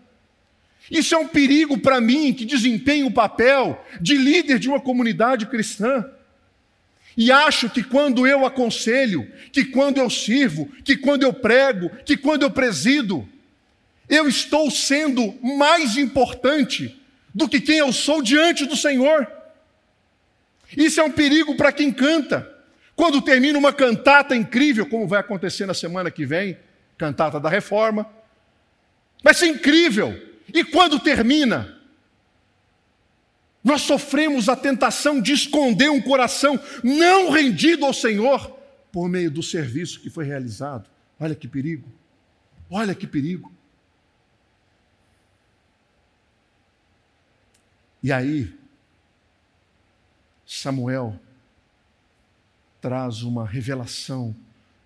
Isso 0.90 1.16
é 1.16 1.18
um 1.18 1.28
perigo 1.28 1.78
para 1.78 2.02
mim 2.02 2.34
que 2.34 2.46
desempenho 2.46 3.08
o 3.08 3.14
papel 3.14 3.84
de 4.00 4.16
líder 4.16 4.60
de 4.60 4.68
uma 4.68 4.80
comunidade 4.80 5.46
cristã. 5.46 6.06
E 7.16 7.32
acho 7.32 7.70
que 7.70 7.84
quando 7.84 8.26
eu 8.26 8.46
aconselho, 8.46 9.32
que 9.52 9.66
quando 9.66 9.98
eu 9.98 10.10
sirvo, 10.10 10.70
que 10.84 10.98
quando 10.98 11.24
eu 11.24 11.34
prego, 11.34 11.90
que 12.06 12.18
quando 12.18 12.44
eu 12.44 12.52
presido, 12.52 13.28
eu 14.10 14.28
estou 14.28 14.70
sendo 14.72 15.34
mais 15.42 15.96
importante 15.98 17.00
do 17.34 17.48
que 17.48 17.62
quem 17.62 17.78
eu 17.78 17.94
sou 17.94 18.22
diante 18.22 18.66
do 18.66 18.76
Senhor. 18.76 19.28
Isso 20.76 21.00
é 21.00 21.04
um 21.04 21.12
perigo 21.12 21.56
para 21.56 21.72
quem 21.72 21.92
canta. 21.92 22.52
Quando 22.96 23.22
termina 23.22 23.58
uma 23.58 23.74
cantata 23.74 24.36
incrível, 24.36 24.88
como 24.88 25.08
vai 25.08 25.20
acontecer 25.20 25.66
na 25.66 25.74
semana 25.74 26.12
que 26.12 26.26
vem, 26.26 26.58
cantata 26.98 27.40
da 27.40 27.50
reforma, 27.50 28.08
vai 29.24 29.34
ser 29.34 29.48
incrível. 29.48 30.14
E 30.54 30.64
quando 30.64 31.00
termina, 31.00 31.80
nós 33.64 33.82
sofremos 33.82 34.50
a 34.50 34.56
tentação 34.56 35.22
de 35.22 35.32
esconder 35.32 35.90
um 35.90 36.02
coração 36.02 36.60
não 36.84 37.32
rendido 37.32 37.86
ao 37.86 37.94
Senhor 37.94 38.52
por 38.92 39.10
meio 39.10 39.32
do 39.32 39.42
serviço 39.42 40.00
que 40.00 40.10
foi 40.10 40.26
realizado. 40.26 40.88
Olha 41.20 41.34
que 41.34 41.48
perigo. 41.48 41.90
Olha 42.70 42.94
que 42.94 43.08
perigo. 43.08 43.52
E 48.04 48.12
aí, 48.12 48.54
Samuel 50.46 51.18
traz 52.84 53.24
uma 53.24 53.48
revelação, 53.48 54.36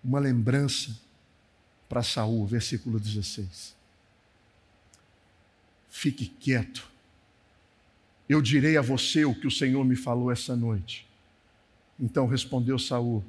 uma 0.04 0.20
lembrança 0.20 0.96
para 1.88 2.00
Saul, 2.00 2.46
versículo 2.46 3.00
16. 3.00 3.74
Fique 5.90 6.26
quieto. 6.26 6.88
Eu 8.28 8.40
direi 8.40 8.76
a 8.76 8.82
você 8.82 9.24
o 9.24 9.34
que 9.34 9.48
o 9.48 9.50
Senhor 9.50 9.84
me 9.84 9.96
falou 9.96 10.30
essa 10.30 10.54
noite. 10.54 11.08
Então 11.98 12.28
respondeu 12.28 12.78
Saul: 12.78 13.24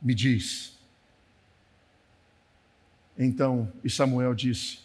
Me 0.00 0.14
diz. 0.14 0.78
Então, 3.18 3.72
e 3.82 3.90
Samuel 3.90 4.32
disse: 4.32 4.78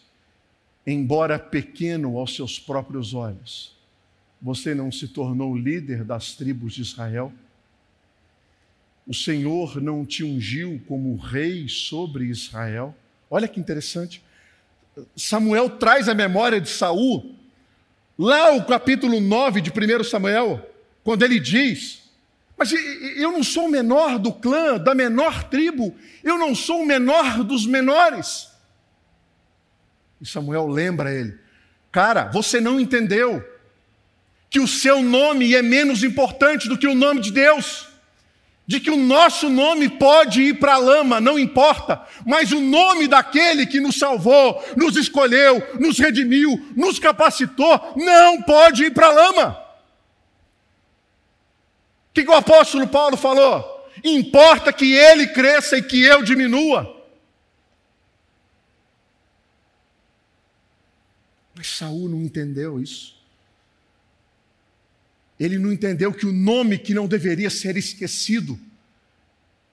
Embora 0.87 1.37
pequeno 1.37 2.17
aos 2.17 2.35
seus 2.35 2.57
próprios 2.59 3.13
olhos, 3.13 3.77
você 4.41 4.73
não 4.73 4.91
se 4.91 5.07
tornou 5.07 5.55
líder 5.55 6.03
das 6.03 6.35
tribos 6.35 6.73
de 6.73 6.81
Israel? 6.81 7.31
O 9.09 9.13
Senhor 9.13 9.81
não 9.81 10.05
te 10.05 10.23
ungiu 10.23 10.79
como 10.87 11.15
rei 11.15 11.67
sobre 11.67 12.25
Israel? 12.25 12.95
Olha 13.27 13.47
que 13.47 13.59
interessante. 13.59 14.23
Samuel 15.15 15.67
traz 15.67 16.07
a 16.07 16.13
memória 16.13 16.61
de 16.61 16.69
Saul, 16.69 17.35
lá 18.15 18.51
o 18.51 18.63
capítulo 18.65 19.19
9 19.19 19.61
de 19.61 19.71
1 19.71 20.03
Samuel, 20.03 20.63
quando 21.03 21.23
ele 21.23 21.39
diz: 21.39 22.03
Mas 22.55 22.71
eu 22.71 23.31
não 23.31 23.41
sou 23.41 23.65
o 23.65 23.71
menor 23.71 24.19
do 24.19 24.31
clã, 24.31 24.77
da 24.77 24.93
menor 24.93 25.45
tribo, 25.45 25.95
eu 26.23 26.37
não 26.37 26.53
sou 26.53 26.83
o 26.83 26.85
menor 26.85 27.43
dos 27.43 27.65
menores. 27.65 28.47
E 30.21 30.25
Samuel 30.27 30.67
lembra 30.67 31.11
ele: 31.11 31.35
Cara, 31.91 32.25
você 32.25 32.61
não 32.61 32.79
entendeu 32.79 33.43
que 34.51 34.59
o 34.59 34.67
seu 34.67 35.01
nome 35.01 35.55
é 35.55 35.63
menos 35.63 36.03
importante 36.03 36.69
do 36.69 36.77
que 36.77 36.85
o 36.85 36.93
nome 36.93 37.21
de 37.21 37.31
Deus. 37.31 37.88
De 38.69 38.79
que 38.79 38.91
o 38.91 38.95
nosso 38.95 39.49
nome 39.49 39.89
pode 39.89 40.43
ir 40.43 40.59
para 40.59 40.75
a 40.75 40.77
lama, 40.77 41.19
não 41.19 41.39
importa, 41.39 42.05
mas 42.23 42.51
o 42.51 42.61
nome 42.61 43.07
daquele 43.07 43.65
que 43.65 43.79
nos 43.79 43.97
salvou, 43.97 44.63
nos 44.77 44.95
escolheu, 44.95 45.59
nos 45.79 45.97
redimiu, 45.97 46.71
nos 46.75 46.99
capacitou, 46.99 47.95
não 47.95 48.43
pode 48.43 48.83
ir 48.83 48.93
para 48.93 49.07
a 49.07 49.11
lama. 49.11 49.59
O 52.11 52.13
que, 52.13 52.21
o 52.21 52.31
apóstolo 52.31 52.87
Paulo 52.87 53.17
falou? 53.17 53.89
Importa 54.03 54.71
que 54.71 54.93
ele 54.93 55.25
cresça 55.25 55.75
e 55.75 55.81
que 55.81 56.03
eu 56.03 56.21
diminua. 56.21 56.95
Mas 61.55 61.65
Saul 61.69 62.07
não 62.07 62.21
entendeu 62.21 62.79
isso. 62.79 63.18
Ele 65.39 65.57
não 65.57 65.71
entendeu 65.71 66.11
que 66.11 66.25
o 66.25 66.33
nome 66.33 66.77
que 66.77 66.93
não 66.93 67.07
deveria 67.07 67.49
ser 67.49 67.77
esquecido 67.77 68.59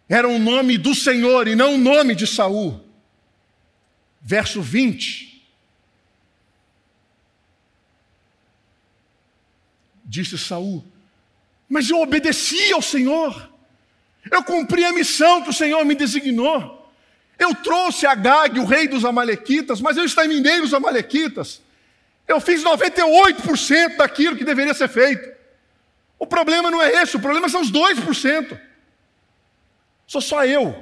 era 0.09 0.29
o 0.29 0.39
nome 0.39 0.79
do 0.79 0.95
Senhor 0.95 1.49
e 1.49 1.57
não 1.57 1.75
o 1.75 1.79
nome 1.79 2.15
de 2.15 2.27
Saul. 2.27 2.81
Verso 4.23 4.63
20. 4.63 5.45
Disse 10.05 10.39
Saul: 10.39 10.85
Mas 11.69 11.91
eu 11.91 12.01
obedeci 12.01 12.73
ao 12.73 12.81
Senhor. 12.81 13.51
Eu 14.31 14.43
cumpri 14.45 14.85
a 14.85 14.93
missão 14.93 15.43
que 15.43 15.51
o 15.51 15.53
Senhor 15.53 15.85
me 15.85 15.95
designou. 15.97 16.77
Eu 17.39 17.55
trouxe 17.55 18.07
a 18.07 18.15
Gag, 18.15 18.59
o 18.59 18.65
rei 18.65 18.89
dos 18.89 19.05
Amalequitas, 19.05 19.81
mas 19.81 19.97
eu 19.97 20.05
exterminei 20.05 20.61
os 20.61 20.73
Amalequitas. 20.73 21.61
Eu 22.27 22.41
fiz 22.41 22.65
98% 22.65 23.97
daquilo 23.97 24.37
que 24.37 24.45
deveria 24.45 24.75
ser 24.75 24.89
feito. 24.89 25.36
O 26.19 26.27
problema 26.27 26.71
não 26.71 26.83
é 26.83 27.03
esse, 27.03 27.17
o 27.17 27.21
problema 27.21 27.49
são 27.49 27.61
os 27.61 27.71
2%. 27.71 28.59
Sou 30.07 30.21
só 30.21 30.45
eu 30.47 30.75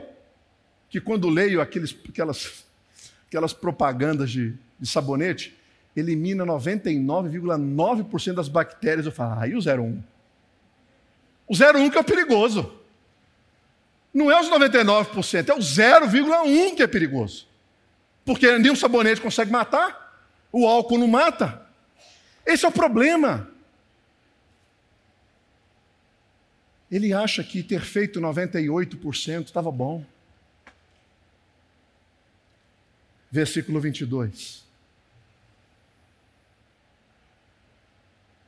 que, 0.89 1.01
quando 1.01 1.29
leio 1.29 1.61
aqueles, 1.61 1.97
aquelas, 2.09 2.65
aquelas 3.27 3.53
propagandas 3.53 4.31
de, 4.31 4.55
de 4.79 4.89
sabonete, 4.89 5.57
elimina 5.97 6.45
99,9% 6.45 8.35
das 8.35 8.49
bactérias. 8.49 9.07
Eu 9.07 9.13
falo, 9.13 9.41
ah, 9.41 9.49
e 9.49 9.55
o 9.55 9.59
0,1? 9.59 10.03
O 11.47 11.55
0,1 11.55 11.91
que 11.91 11.99
é 11.99 12.01
o 12.01 12.05
perigoso. 12.05 12.73
Não 14.13 14.31
é 14.31 14.41
os 14.41 14.49
99%, 14.49 15.49
é 15.49 15.55
o 15.55 15.59
0,1 15.59 16.77
que 16.77 16.83
é 16.83 16.87
perigoso. 16.87 17.49
Porque 18.25 18.59
nem 18.59 18.71
o 18.71 18.77
sabonete 18.77 19.21
consegue 19.21 19.51
matar, 19.51 20.17
o 20.53 20.67
álcool 20.67 20.99
não 20.99 21.09
mata. 21.09 21.67
Esse 22.47 22.65
é 22.65 22.69
o 22.69 22.73
problema. 22.73 23.49
Ele 26.95 27.13
acha 27.13 27.43
que 27.43 27.61
ter 27.61 27.81
feito 27.81 28.21
98% 28.21 29.47
estava 29.47 29.69
bom. 29.69 30.07
Versículo 33.33 33.81
22. 33.81 34.63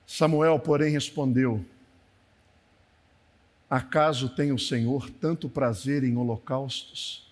Samuel, 0.06 0.60
porém, 0.60 0.92
respondeu: 0.92 1.66
Acaso 3.68 4.28
tem 4.28 4.52
o 4.52 4.58
Senhor 4.60 5.10
tanto 5.10 5.48
prazer 5.48 6.04
em 6.04 6.16
holocaustos 6.16 7.28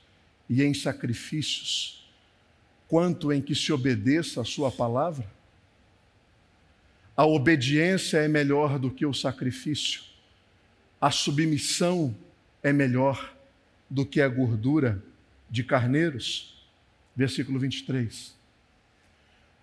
e 0.51 0.65
em 0.65 0.75
sacrifícios, 0.75 2.11
quanto 2.89 3.33
em 3.33 3.41
que 3.41 3.55
se 3.55 3.73
obedeça 3.73 4.41
a 4.41 4.45
Sua 4.45 4.73
palavra? 4.73 5.31
A 7.17 7.25
obediência 7.25 8.17
é 8.17 8.27
melhor 8.27 8.81
do 8.81 8.91
que 8.91 9.07
o 9.07 9.15
sacrifício 9.15 10.13
a 11.05 11.11
submissão 11.11 12.17
é 12.63 12.73
melhor 12.73 13.37
do 13.91 14.07
que 14.07 14.23
a 14.23 14.27
gordura 14.27 15.05
de 15.51 15.63
carneiros. 15.63 16.65
Versículo 17.15 17.59
23. 17.59 18.35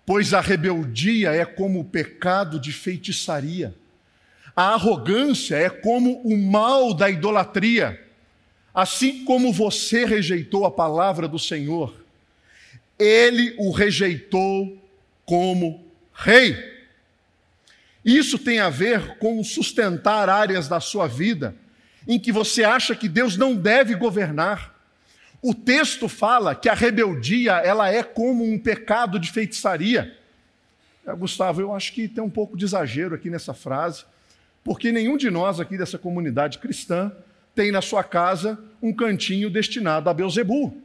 Pois 0.06 0.32
a 0.32 0.40
rebeldia 0.40 1.32
é 1.32 1.44
como 1.44 1.80
o 1.80 1.84
pecado 1.84 2.60
de 2.60 2.72
feitiçaria, 2.72 3.74
a 4.54 4.74
arrogância 4.74 5.56
é 5.56 5.68
como 5.68 6.20
o 6.22 6.36
mal 6.36 6.94
da 6.94 7.10
idolatria. 7.10 8.00
Assim 8.72 9.24
como 9.24 9.52
você 9.52 10.04
rejeitou 10.04 10.64
a 10.64 10.70
palavra 10.70 11.26
do 11.26 11.40
Senhor, 11.40 11.92
ele 12.96 13.56
o 13.58 13.72
rejeitou 13.72 14.80
como 15.26 15.84
rei. 16.14 16.71
Isso 18.04 18.38
tem 18.38 18.58
a 18.58 18.68
ver 18.68 19.18
com 19.18 19.42
sustentar 19.44 20.28
áreas 20.28 20.68
da 20.68 20.80
sua 20.80 21.06
vida 21.06 21.54
em 22.06 22.18
que 22.18 22.32
você 22.32 22.64
acha 22.64 22.94
que 22.94 23.08
Deus 23.08 23.36
não 23.36 23.54
deve 23.54 23.94
governar. 23.94 24.74
O 25.40 25.54
texto 25.54 26.08
fala 26.08 26.54
que 26.54 26.68
a 26.68 26.74
rebeldia 26.74 27.52
ela 27.52 27.90
é 27.90 28.02
como 28.02 28.44
um 28.44 28.58
pecado 28.58 29.18
de 29.18 29.30
feitiçaria. 29.30 30.16
É, 31.06 31.12
Gustavo, 31.14 31.60
eu 31.60 31.74
acho 31.74 31.92
que 31.92 32.08
tem 32.08 32.22
um 32.22 32.30
pouco 32.30 32.56
de 32.56 32.64
exagero 32.64 33.14
aqui 33.14 33.30
nessa 33.30 33.54
frase, 33.54 34.04
porque 34.64 34.92
nenhum 34.92 35.16
de 35.16 35.30
nós 35.30 35.58
aqui 35.58 35.76
dessa 35.76 35.98
comunidade 35.98 36.58
cristã 36.58 37.12
tem 37.54 37.70
na 37.70 37.82
sua 37.82 38.02
casa 38.02 38.58
um 38.80 38.92
cantinho 38.92 39.50
destinado 39.50 40.08
a 40.08 40.14
Beuzebu. 40.14 40.76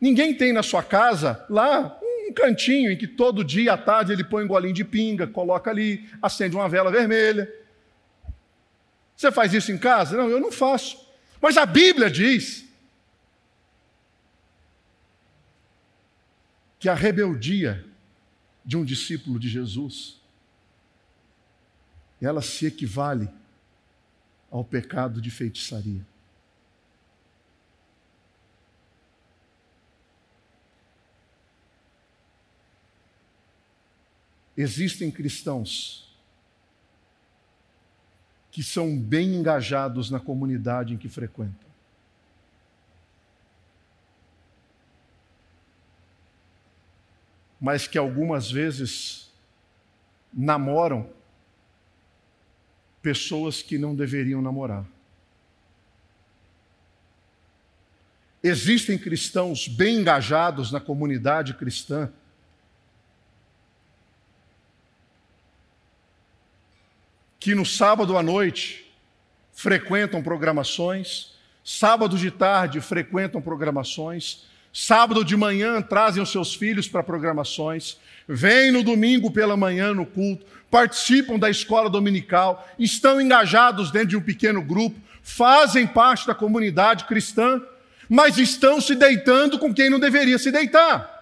Ninguém 0.00 0.34
tem 0.34 0.52
na 0.52 0.62
sua 0.62 0.82
casa 0.82 1.44
lá 1.48 1.98
um 2.28 2.32
cantinho 2.32 2.92
em 2.92 2.96
que 2.96 3.06
todo 3.06 3.44
dia 3.44 3.72
à 3.72 3.78
tarde 3.78 4.12
ele 4.12 4.24
põe 4.24 4.44
um 4.44 4.48
golinho 4.48 4.74
de 4.74 4.84
pinga, 4.84 5.26
coloca 5.26 5.70
ali, 5.70 6.08
acende 6.20 6.54
uma 6.54 6.68
vela 6.68 6.90
vermelha. 6.90 7.52
Você 9.16 9.32
faz 9.32 9.52
isso 9.52 9.72
em 9.72 9.78
casa? 9.78 10.16
Não, 10.16 10.28
eu 10.28 10.38
não 10.38 10.52
faço. 10.52 11.08
Mas 11.40 11.56
a 11.56 11.66
Bíblia 11.66 12.10
diz 12.10 12.64
que 16.78 16.88
a 16.88 16.94
rebeldia 16.94 17.84
de 18.64 18.76
um 18.76 18.84
discípulo 18.84 19.38
de 19.38 19.48
Jesus 19.48 20.20
ela 22.20 22.42
se 22.42 22.66
equivale 22.66 23.28
ao 24.50 24.64
pecado 24.64 25.20
de 25.20 25.30
feitiçaria. 25.30 26.04
Existem 34.60 35.08
cristãos 35.08 36.12
que 38.50 38.60
são 38.60 38.98
bem 38.98 39.36
engajados 39.36 40.10
na 40.10 40.18
comunidade 40.18 40.92
em 40.92 40.96
que 40.96 41.08
frequentam. 41.08 41.68
Mas 47.60 47.86
que 47.86 47.96
algumas 47.96 48.50
vezes 48.50 49.30
namoram 50.32 51.08
pessoas 53.00 53.62
que 53.62 53.78
não 53.78 53.94
deveriam 53.94 54.42
namorar. 54.42 54.84
Existem 58.42 58.98
cristãos 58.98 59.68
bem 59.68 60.00
engajados 60.00 60.72
na 60.72 60.80
comunidade 60.80 61.54
cristã 61.54 62.12
que 67.38 67.54
no 67.54 67.64
sábado 67.64 68.16
à 68.16 68.22
noite 68.22 68.90
frequentam 69.52 70.22
programações, 70.22 71.32
sábado 71.64 72.16
de 72.16 72.30
tarde 72.30 72.80
frequentam 72.80 73.40
programações, 73.40 74.46
sábado 74.72 75.24
de 75.24 75.36
manhã 75.36 75.80
trazem 75.80 76.22
os 76.22 76.30
seus 76.30 76.54
filhos 76.54 76.88
para 76.88 77.02
programações, 77.02 77.98
vêm 78.26 78.70
no 78.70 78.82
domingo 78.82 79.30
pela 79.30 79.56
manhã 79.56 79.94
no 79.94 80.04
culto, 80.04 80.46
participam 80.70 81.38
da 81.38 81.48
escola 81.48 81.88
dominical, 81.88 82.68
estão 82.78 83.20
engajados 83.20 83.90
dentro 83.90 84.08
de 84.08 84.16
um 84.16 84.20
pequeno 84.20 84.62
grupo, 84.62 84.98
fazem 85.22 85.86
parte 85.86 86.26
da 86.26 86.34
comunidade 86.34 87.04
cristã, 87.04 87.60
mas 88.08 88.38
estão 88.38 88.80
se 88.80 88.94
deitando 88.94 89.58
com 89.58 89.72
quem 89.72 89.90
não 89.90 90.00
deveria 90.00 90.38
se 90.38 90.50
deitar. 90.50 91.16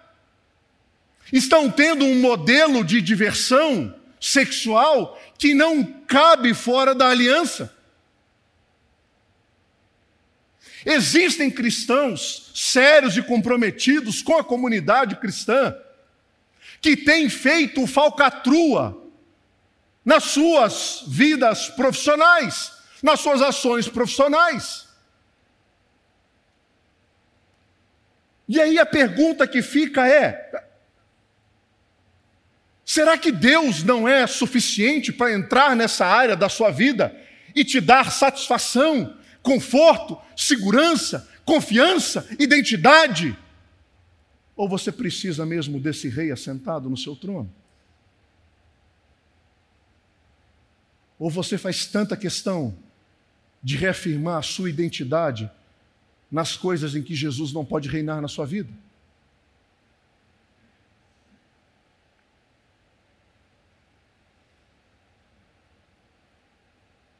Estão 1.32 1.70
tendo 1.70 2.04
um 2.04 2.20
modelo 2.20 2.84
de 2.84 3.00
diversão 3.00 3.92
sexual 4.20 5.20
que 5.38 5.54
não 5.54 5.84
cabe 5.84 6.54
fora 6.54 6.94
da 6.94 7.08
aliança. 7.08 7.74
Existem 10.84 11.50
cristãos 11.50 12.52
sérios 12.54 13.16
e 13.16 13.22
comprometidos 13.22 14.22
com 14.22 14.38
a 14.38 14.44
comunidade 14.44 15.16
cristã 15.16 15.74
que 16.80 16.96
têm 16.96 17.28
feito 17.28 17.86
falcatrua 17.86 19.02
nas 20.04 20.22
suas 20.24 21.02
vidas 21.08 21.68
profissionais, 21.68 22.72
nas 23.02 23.18
suas 23.18 23.42
ações 23.42 23.88
profissionais. 23.88 24.86
E 28.48 28.60
aí 28.60 28.78
a 28.78 28.86
pergunta 28.86 29.46
que 29.48 29.62
fica 29.62 30.06
é: 30.06 30.45
Será 32.86 33.18
que 33.18 33.32
Deus 33.32 33.82
não 33.82 34.06
é 34.06 34.28
suficiente 34.28 35.12
para 35.12 35.32
entrar 35.32 35.74
nessa 35.74 36.06
área 36.06 36.36
da 36.36 36.48
sua 36.48 36.70
vida 36.70 37.12
e 37.52 37.64
te 37.64 37.80
dar 37.80 38.12
satisfação 38.12 39.18
conforto, 39.42 40.16
segurança, 40.36 41.28
confiança, 41.44 42.24
identidade? 42.38 43.36
Ou 44.54 44.68
você 44.68 44.92
precisa 44.92 45.44
mesmo 45.44 45.80
desse 45.80 46.08
rei 46.08 46.30
assentado 46.30 46.88
no 46.88 46.96
seu 46.96 47.16
trono? 47.16 47.52
Ou 51.18 51.28
você 51.28 51.58
faz 51.58 51.86
tanta 51.86 52.16
questão 52.16 52.72
de 53.60 53.76
reafirmar 53.76 54.38
a 54.38 54.42
sua 54.42 54.70
identidade 54.70 55.50
nas 56.30 56.56
coisas 56.56 56.94
em 56.94 57.02
que 57.02 57.16
Jesus 57.16 57.52
não 57.52 57.64
pode 57.64 57.88
reinar 57.88 58.22
na 58.22 58.28
sua 58.28 58.46
vida? 58.46 58.85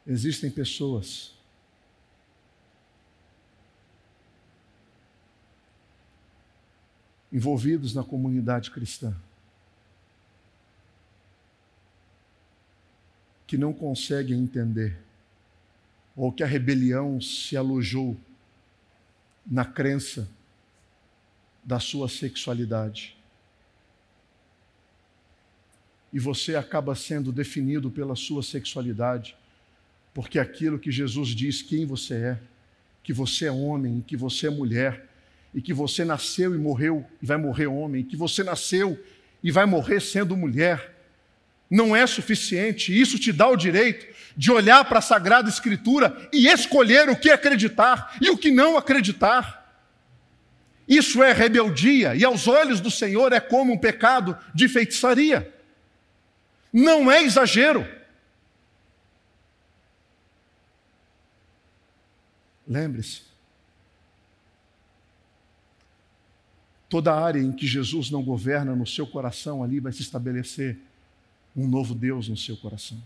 Existem 0.07 0.51
pessoas 0.51 1.35
envolvidos 7.33 7.93
na 7.93 8.05
comunidade 8.05 8.71
cristã 8.71 9.15
que 13.47 13.59
não 13.59 13.73
conseguem 13.73 14.39
entender 14.39 14.99
ou 16.17 16.33
que 16.33 16.43
a 16.43 16.47
rebelião 16.47 17.21
se 17.21 17.57
alojou 17.57 18.17
na 19.47 19.65
crença 19.65 20.29
da 21.63 21.79
sua 21.79 22.09
sexualidade. 22.09 23.17
E 26.13 26.19
você 26.19 26.57
acaba 26.57 26.95
sendo 26.95 27.31
definido 27.31 27.91
pela 27.91 28.17
sua 28.17 28.43
sexualidade, 28.43 29.37
porque 30.17 30.39
aquilo 30.39 30.79
que 30.79 30.91
Jesus 30.91 31.29
diz 31.29 31.61
quem 31.61 31.85
você 31.85 32.15
é, 32.15 32.39
que 33.03 33.13
você 33.13 33.49
é 33.49 33.53
homem, 33.53 34.03
que 34.07 34.17
você 34.17 34.47
é 34.47 34.51
mulher, 34.51 35.05
e 35.55 35.61
que 35.61 35.75
você 35.75 36.07
nasceu 36.07 36.55
e 36.55 36.59
morreu 36.59 37.05
e 37.21 37.27
vai 37.27 37.37
morrer 37.37 37.67
homem, 37.67 38.03
que 38.03 38.17
você 38.17 38.43
nasceu 38.43 38.99
e 39.43 39.51
vai 39.51 39.67
morrer 39.67 40.01
sendo 40.01 40.35
mulher, 40.35 40.97
não 41.71 41.95
é 41.95 42.07
suficiente. 42.07 42.99
Isso 42.99 43.19
te 43.19 43.31
dá 43.31 43.47
o 43.47 43.57
direito 43.57 44.07
de 44.35 44.51
olhar 44.51 44.87
para 44.87 45.01
a 45.01 45.03
Sagrada 45.03 45.51
Escritura 45.51 46.31
e 46.33 46.49
escolher 46.49 47.11
o 47.11 47.17
que 47.17 47.29
acreditar 47.29 48.17
e 48.19 48.31
o 48.31 48.39
que 48.39 48.51
não 48.51 48.79
acreditar. 48.79 49.85
Isso 50.89 51.23
é 51.23 51.31
rebeldia 51.31 52.15
e 52.15 52.25
aos 52.25 52.49
olhos 52.49 52.81
do 52.81 52.91
Senhor 52.91 53.35
é 53.35 53.41
como 53.41 53.75
um 53.75 53.79
pecado 53.79 54.35
de 54.55 54.67
feitiçaria. 54.67 55.53
Não 56.73 57.13
é 57.13 57.23
exagero. 57.23 57.96
Lembre-se, 62.67 63.23
Toda 66.89 67.15
área 67.15 67.41
em 67.41 67.53
que 67.53 67.67
Jesus 67.67 68.11
não 68.11 68.23
governa 68.23 68.77
no 68.77 68.87
seu 68.87 69.07
coração, 69.07 69.63
ali 69.63 69.81
vai 69.81 69.93
se 69.93 70.03
estabelecer 70.03 70.79
um 71.57 71.67
novo 71.67 71.95
Deus 71.95 72.29
no 72.29 72.37
seu 72.37 72.57
coração. 72.57 73.03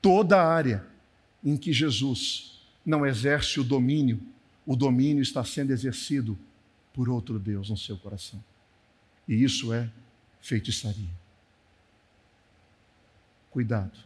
Toda 0.00 0.42
área 0.42 0.86
em 1.44 1.56
que 1.56 1.72
Jesus 1.72 2.60
não 2.86 3.04
exerce 3.04 3.60
o 3.60 3.64
domínio, 3.64 4.20
o 4.64 4.74
domínio 4.74 5.22
está 5.22 5.44
sendo 5.44 5.72
exercido 5.72 6.38
por 6.94 7.08
outro 7.08 7.38
Deus 7.38 7.68
no 7.68 7.76
seu 7.76 7.96
coração. 7.98 8.42
E 9.26 9.42
isso 9.42 9.74
é 9.74 9.90
feitiçaria. 10.40 11.10
Cuidado. 13.50 13.98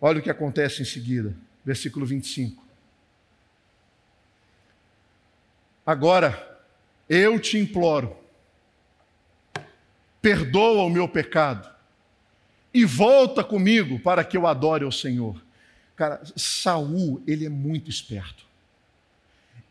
Olha 0.00 0.20
o 0.20 0.22
que 0.22 0.30
acontece 0.30 0.82
em 0.82 0.84
seguida, 0.84 1.34
versículo 1.64 2.06
25. 2.06 2.62
Agora, 5.84 6.60
eu 7.08 7.40
te 7.40 7.58
imploro, 7.58 8.16
perdoa 10.20 10.84
o 10.84 10.90
meu 10.90 11.08
pecado 11.08 11.68
e 12.72 12.84
volta 12.84 13.42
comigo 13.42 13.98
para 13.98 14.22
que 14.22 14.36
eu 14.36 14.46
adore 14.46 14.84
ao 14.84 14.92
Senhor. 14.92 15.42
Cara, 15.96 16.22
Saul, 16.36 17.22
ele 17.26 17.46
é 17.46 17.48
muito 17.48 17.90
esperto. 17.90 18.46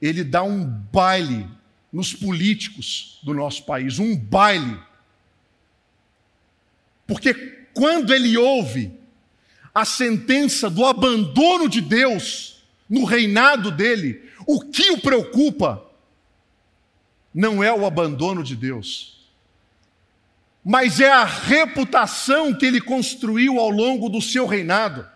Ele 0.02 0.24
dá 0.24 0.44
um 0.44 0.66
baile 0.66 1.48
nos 1.92 2.14
políticos 2.14 3.20
do 3.24 3.34
nosso 3.34 3.64
país, 3.66 3.98
um 3.98 4.16
baile. 4.16 4.80
Porque 7.06 7.34
quando 7.74 8.14
ele 8.14 8.36
ouve 8.38 8.92
a 9.78 9.86
sentença 9.86 10.72
do 10.72 10.84
abandono 10.84 11.70
de 11.70 11.82
Deus 11.82 12.64
no 12.90 13.04
reinado 13.04 13.70
dele, 13.70 14.28
o 14.48 14.60
que 14.60 14.90
o 14.90 15.00
preocupa 15.00 15.86
não 17.32 17.64
é 17.64 17.72
o 17.72 17.86
abandono 17.86 18.44
de 18.44 18.56
Deus, 18.56 19.30
mas 20.66 21.00
é 21.00 21.12
a 21.12 21.24
reputação 21.24 22.56
que 22.56 22.66
ele 22.66 22.82
construiu 22.82 23.60
ao 23.60 23.70
longo 23.70 24.10
do 24.10 24.20
seu 24.20 24.48
reinado. 24.48 25.08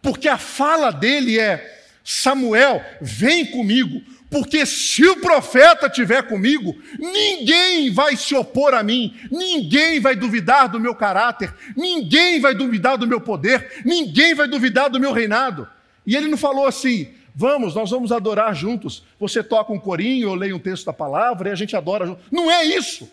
Porque 0.00 0.28
a 0.28 0.38
fala 0.38 0.92
dele 0.92 1.40
é: 1.40 1.84
Samuel, 2.04 2.80
vem 3.00 3.44
comigo, 3.44 4.00
porque 4.30 4.66
se 4.66 5.06
o 5.06 5.20
profeta 5.20 5.86
estiver 5.86 6.22
comigo, 6.26 6.76
ninguém 6.98 7.92
vai 7.92 8.16
se 8.16 8.34
opor 8.34 8.74
a 8.74 8.82
mim, 8.82 9.14
ninguém 9.30 10.00
vai 10.00 10.16
duvidar 10.16 10.68
do 10.68 10.80
meu 10.80 10.94
caráter, 10.94 11.54
ninguém 11.76 12.40
vai 12.40 12.54
duvidar 12.54 12.98
do 12.98 13.06
meu 13.06 13.20
poder, 13.20 13.82
ninguém 13.84 14.34
vai 14.34 14.48
duvidar 14.48 14.90
do 14.90 14.98
meu 14.98 15.12
reinado. 15.12 15.68
E 16.06 16.16
ele 16.16 16.28
não 16.28 16.36
falou 16.36 16.66
assim: 16.66 17.08
Vamos, 17.34 17.74
nós 17.74 17.90
vamos 17.90 18.12
adorar 18.12 18.54
juntos. 18.54 19.02
Você 19.18 19.42
toca 19.42 19.72
um 19.72 19.78
corinho, 19.78 20.28
eu 20.28 20.34
leio 20.34 20.56
um 20.56 20.60
texto 20.60 20.86
da 20.86 20.92
palavra 20.92 21.48
e 21.48 21.52
a 21.52 21.56
gente 21.56 21.76
adora 21.76 22.06
junto. 22.06 22.20
Não 22.30 22.48
é 22.48 22.64
isso. 22.64 23.10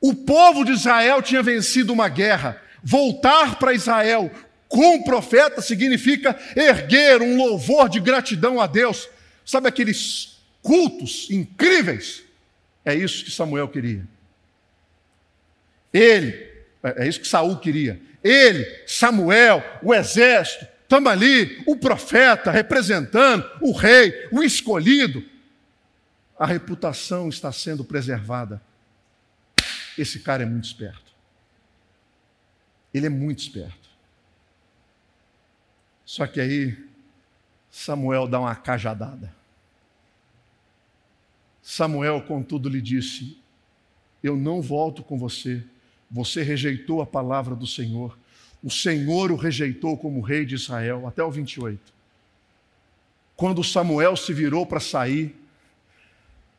O 0.00 0.14
povo 0.14 0.64
de 0.64 0.72
Israel 0.72 1.20
tinha 1.20 1.42
vencido 1.42 1.92
uma 1.92 2.08
guerra. 2.08 2.60
Voltar 2.82 3.58
para 3.58 3.74
Israel 3.74 4.30
com 4.68 4.96
o 4.96 5.04
profeta 5.04 5.60
significa 5.60 6.38
erguer 6.54 7.20
um 7.20 7.36
louvor 7.36 7.88
de 7.88 7.98
gratidão 7.98 8.60
a 8.60 8.68
Deus. 8.68 9.08
Sabe 9.50 9.66
aqueles 9.66 10.38
cultos 10.62 11.28
incríveis? 11.28 12.22
É 12.84 12.94
isso 12.94 13.24
que 13.24 13.32
Samuel 13.32 13.66
queria. 13.66 14.06
Ele, 15.92 16.30
é, 16.84 17.04
é 17.04 17.08
isso 17.08 17.18
que 17.18 17.26
Saul 17.26 17.58
queria. 17.58 18.00
Ele, 18.22 18.64
Samuel, 18.86 19.60
o 19.82 19.92
exército, 19.92 20.64
Estamos 20.82 21.10
ali, 21.10 21.64
o 21.66 21.76
profeta 21.76 22.52
representando 22.52 23.44
o 23.60 23.72
rei, 23.72 24.28
o 24.30 24.40
escolhido. 24.40 25.24
A 26.38 26.46
reputação 26.46 27.28
está 27.28 27.50
sendo 27.50 27.84
preservada. 27.84 28.62
Esse 29.98 30.20
cara 30.20 30.44
é 30.44 30.46
muito 30.46 30.64
esperto. 30.64 31.12
Ele 32.94 33.06
é 33.06 33.08
muito 33.08 33.40
esperto. 33.40 33.88
Só 36.04 36.24
que 36.26 36.40
aí 36.40 36.88
Samuel 37.68 38.28
dá 38.28 38.38
uma 38.38 38.54
cajadada. 38.54 39.39
Samuel, 41.62 42.22
contudo, 42.22 42.68
lhe 42.68 42.80
disse: 42.80 43.38
Eu 44.22 44.36
não 44.36 44.60
volto 44.60 45.02
com 45.02 45.18
você. 45.18 45.62
Você 46.10 46.42
rejeitou 46.42 47.00
a 47.00 47.06
palavra 47.06 47.54
do 47.54 47.66
Senhor 47.66 48.16
o 48.62 48.70
Senhor 48.70 49.32
o 49.32 49.36
rejeitou 49.36 49.96
como 49.96 50.20
rei 50.20 50.44
de 50.44 50.54
Israel, 50.54 51.06
até 51.06 51.22
o 51.22 51.30
28. 51.30 51.80
Quando 53.34 53.64
Samuel 53.64 54.16
se 54.16 54.32
virou 54.34 54.66
para 54.66 54.80
sair, 54.80 55.34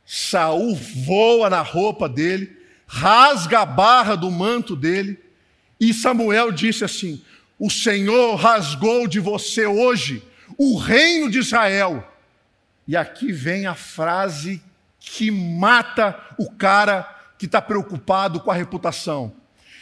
Saul 0.04 0.76
voa 0.76 1.50
na 1.50 1.62
roupa 1.62 2.10
dele, 2.10 2.58
rasga 2.88 3.60
a 3.60 3.66
barra 3.66 4.16
do 4.16 4.32
manto 4.32 4.76
dele, 4.76 5.20
e 5.80 5.94
Samuel 5.94 6.52
disse 6.52 6.84
assim: 6.84 7.24
O 7.60 7.70
Senhor 7.70 8.36
rasgou 8.36 9.08
de 9.08 9.20
você 9.20 9.68
hoje 9.68 10.24
o 10.58 10.78
reino 10.78 11.30
de 11.30 11.40
Israel. 11.40 12.08
E 12.88 12.98
aqui 12.98 13.32
vem 13.32 13.68
a 13.68 13.76
frase 13.76 14.62
que 15.02 15.32
mata 15.32 16.18
o 16.38 16.50
cara 16.52 17.04
que 17.38 17.48
está 17.48 17.60
preocupado 17.60 18.40
com 18.40 18.52
a 18.52 18.54
reputação 18.54 19.36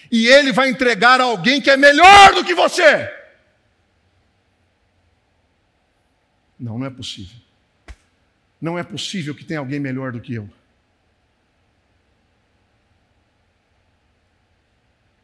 e 0.09 0.26
ele 0.26 0.51
vai 0.51 0.70
entregar 0.70 1.20
a 1.20 1.26
alguém 1.26 1.61
que 1.61 1.70
é 1.70 1.78
melhor 1.78 2.34
do 2.34 2.43
que 2.43 2.55
você. 2.55 3.13
Não, 6.57 6.80
não 6.80 6.86
é 6.86 6.89
possível. 6.89 7.38
Não 8.59 8.80
é 8.80 8.84
possível 8.84 9.36
que 9.36 9.45
tenha 9.45 9.59
alguém 9.59 9.80
melhor 9.80 10.11
do 10.13 10.22
que 10.22 10.34
eu. 10.34 10.49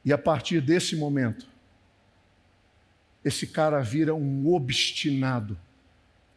E 0.04 0.14
a 0.14 0.18
partir 0.18 0.62
desse 0.62 0.96
momento, 0.96 1.48
esse 3.24 3.48
cara 3.48 3.82
vira 3.82 4.14
um 4.14 4.54
obstinado 4.54 5.58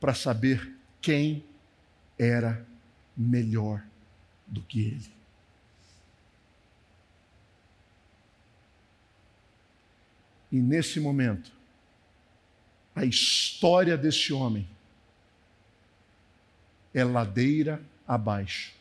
para 0.01 0.15
saber 0.15 0.73
quem 1.03 1.45
era 2.19 2.67
melhor 3.19 3.85
do 4.47 4.63
que 4.63 4.81
ele. 4.81 5.13
E 10.51 10.57
nesse 10.57 11.01
momento, 11.01 11.53
a 12.95 13.05
história 13.05 13.99
desse 13.99 14.33
homem 14.33 14.67
é 16.95 17.05
ladeira 17.05 17.83
abaixo. 18.07 18.73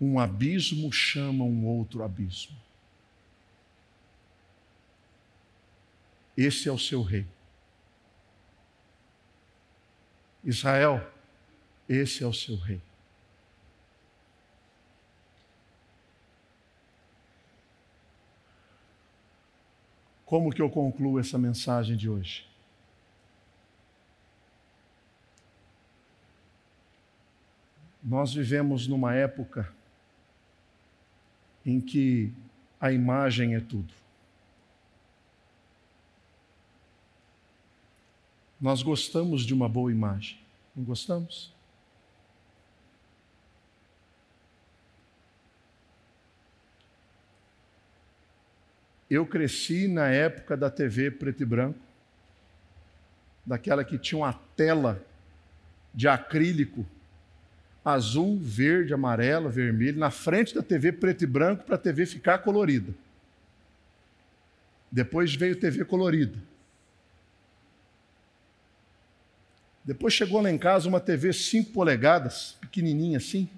Um 0.00 0.20
abismo 0.20 0.92
chama 0.92 1.44
um 1.44 1.66
outro 1.66 2.02
abismo. 2.02 2.56
Esse 6.36 6.68
é 6.68 6.72
o 6.72 6.78
seu 6.78 7.02
rei. 7.02 7.26
Israel, 10.42 11.06
esse 11.88 12.22
é 12.22 12.26
o 12.26 12.32
seu 12.32 12.56
rei. 12.56 12.80
Como 20.30 20.52
que 20.52 20.62
eu 20.62 20.70
concluo 20.70 21.18
essa 21.18 21.36
mensagem 21.36 21.96
de 21.96 22.08
hoje? 22.08 22.46
Nós 28.00 28.32
vivemos 28.32 28.86
numa 28.86 29.12
época 29.12 29.74
em 31.66 31.80
que 31.80 32.32
a 32.80 32.92
imagem 32.92 33.56
é 33.56 33.60
tudo. 33.60 33.92
Nós 38.60 38.84
gostamos 38.84 39.44
de 39.44 39.52
uma 39.52 39.68
boa 39.68 39.90
imagem, 39.90 40.38
não 40.76 40.84
gostamos? 40.84 41.52
Eu 49.10 49.26
cresci 49.26 49.88
na 49.88 50.08
época 50.08 50.56
da 50.56 50.70
TV 50.70 51.10
preto 51.10 51.42
e 51.42 51.46
branco, 51.46 51.78
daquela 53.44 53.84
que 53.84 53.98
tinha 53.98 54.20
uma 54.20 54.32
tela 54.56 55.04
de 55.92 56.06
acrílico 56.06 56.86
azul, 57.84 58.38
verde, 58.40 58.92
amarelo, 58.94 59.50
vermelho, 59.50 59.98
na 59.98 60.10
frente 60.10 60.54
da 60.54 60.62
TV 60.62 60.92
preto 60.92 61.24
e 61.24 61.26
branco 61.26 61.64
para 61.64 61.74
a 61.74 61.78
TV 61.78 62.06
ficar 62.06 62.38
colorida. 62.38 62.94
Depois 64.92 65.34
veio 65.34 65.58
TV 65.58 65.84
colorida. 65.84 66.38
Depois 69.84 70.12
chegou 70.12 70.40
lá 70.40 70.50
em 70.50 70.58
casa 70.58 70.88
uma 70.88 71.00
TV 71.00 71.32
5 71.32 71.72
polegadas, 71.72 72.56
pequenininha 72.60 73.16
assim, 73.16 73.48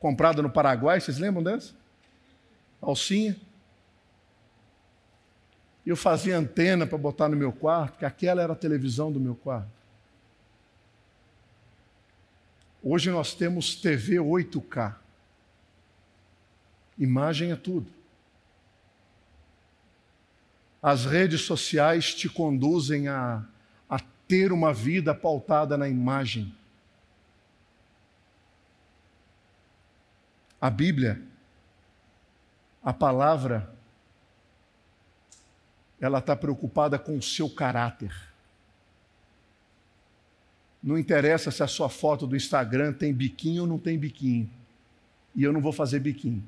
comprada 0.00 0.40
no 0.42 0.50
Paraguai, 0.50 1.00
vocês 1.00 1.18
lembram 1.18 1.42
dessa? 1.42 1.74
Alcinha. 2.80 3.36
Eu 5.84 5.96
fazia 5.96 6.38
antena 6.38 6.86
para 6.86 6.96
botar 6.96 7.28
no 7.28 7.36
meu 7.36 7.52
quarto, 7.52 7.98
que 7.98 8.04
aquela 8.04 8.40
era 8.40 8.52
a 8.52 8.56
televisão 8.56 9.10
do 9.10 9.18
meu 9.18 9.34
quarto. 9.34 9.70
Hoje 12.82 13.10
nós 13.10 13.34
temos 13.34 13.74
TV 13.74 14.16
8K. 14.16 14.94
Imagem 16.98 17.50
é 17.52 17.56
tudo. 17.56 17.90
As 20.80 21.04
redes 21.04 21.42
sociais 21.42 22.14
te 22.14 22.28
conduzem 22.28 23.08
a, 23.08 23.44
a 23.88 24.00
ter 24.26 24.52
uma 24.52 24.72
vida 24.72 25.14
pautada 25.14 25.76
na 25.76 25.88
imagem. 25.88 26.52
A 30.60 30.70
Bíblia, 30.70 31.22
a 32.82 32.92
palavra, 32.92 33.72
ela 36.02 36.18
está 36.18 36.34
preocupada 36.34 36.98
com 36.98 37.16
o 37.16 37.22
seu 37.22 37.48
caráter. 37.48 38.12
Não 40.82 40.98
interessa 40.98 41.52
se 41.52 41.62
a 41.62 41.68
sua 41.68 41.88
foto 41.88 42.26
do 42.26 42.34
Instagram 42.34 42.92
tem 42.92 43.14
biquinho 43.14 43.62
ou 43.62 43.68
não 43.68 43.78
tem 43.78 43.96
biquinho. 43.96 44.50
E 45.32 45.44
eu 45.44 45.52
não 45.52 45.60
vou 45.60 45.72
fazer 45.72 46.00
biquinho. 46.00 46.42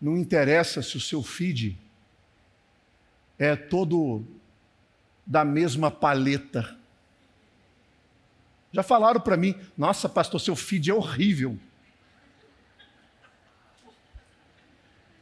Não 0.00 0.16
interessa 0.16 0.82
se 0.82 0.96
o 0.96 1.00
seu 1.00 1.22
feed 1.22 1.78
é 3.38 3.54
todo 3.54 4.26
da 5.24 5.44
mesma 5.44 5.92
paleta. 5.92 6.76
Já 8.72 8.82
falaram 8.82 9.20
para 9.20 9.36
mim, 9.36 9.54
nossa, 9.78 10.08
pastor, 10.08 10.40
seu 10.40 10.56
feed 10.56 10.90
é 10.90 10.94
horrível. 10.94 11.56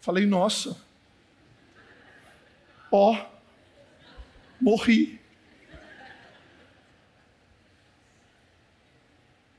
Falei, 0.01 0.25
nossa, 0.25 0.81
ó, 2.93 3.13
oh, 3.13 3.27
morri. 4.61 5.19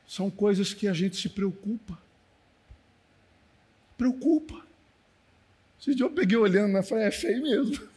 São 0.08 0.30
coisas 0.30 0.74
que 0.74 0.88
a 0.88 0.94
gente 0.94 1.18
se 1.18 1.28
preocupa. 1.28 1.98
Preocupa. 3.98 4.64
Esse 5.82 5.96
dia 5.96 6.06
eu 6.06 6.12
peguei 6.12 6.38
olhando, 6.38 6.74
né? 6.74 6.84
Falei, 6.84 7.06
é 7.06 7.12
feio 7.12 7.42
mesmo. 7.42 7.90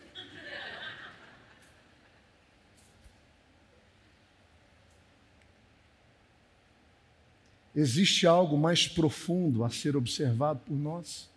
Existe 7.74 8.26
algo 8.26 8.56
mais 8.56 8.88
profundo 8.88 9.62
a 9.62 9.68
ser 9.68 9.94
observado 9.94 10.60
por 10.60 10.74
nós? 10.74 11.28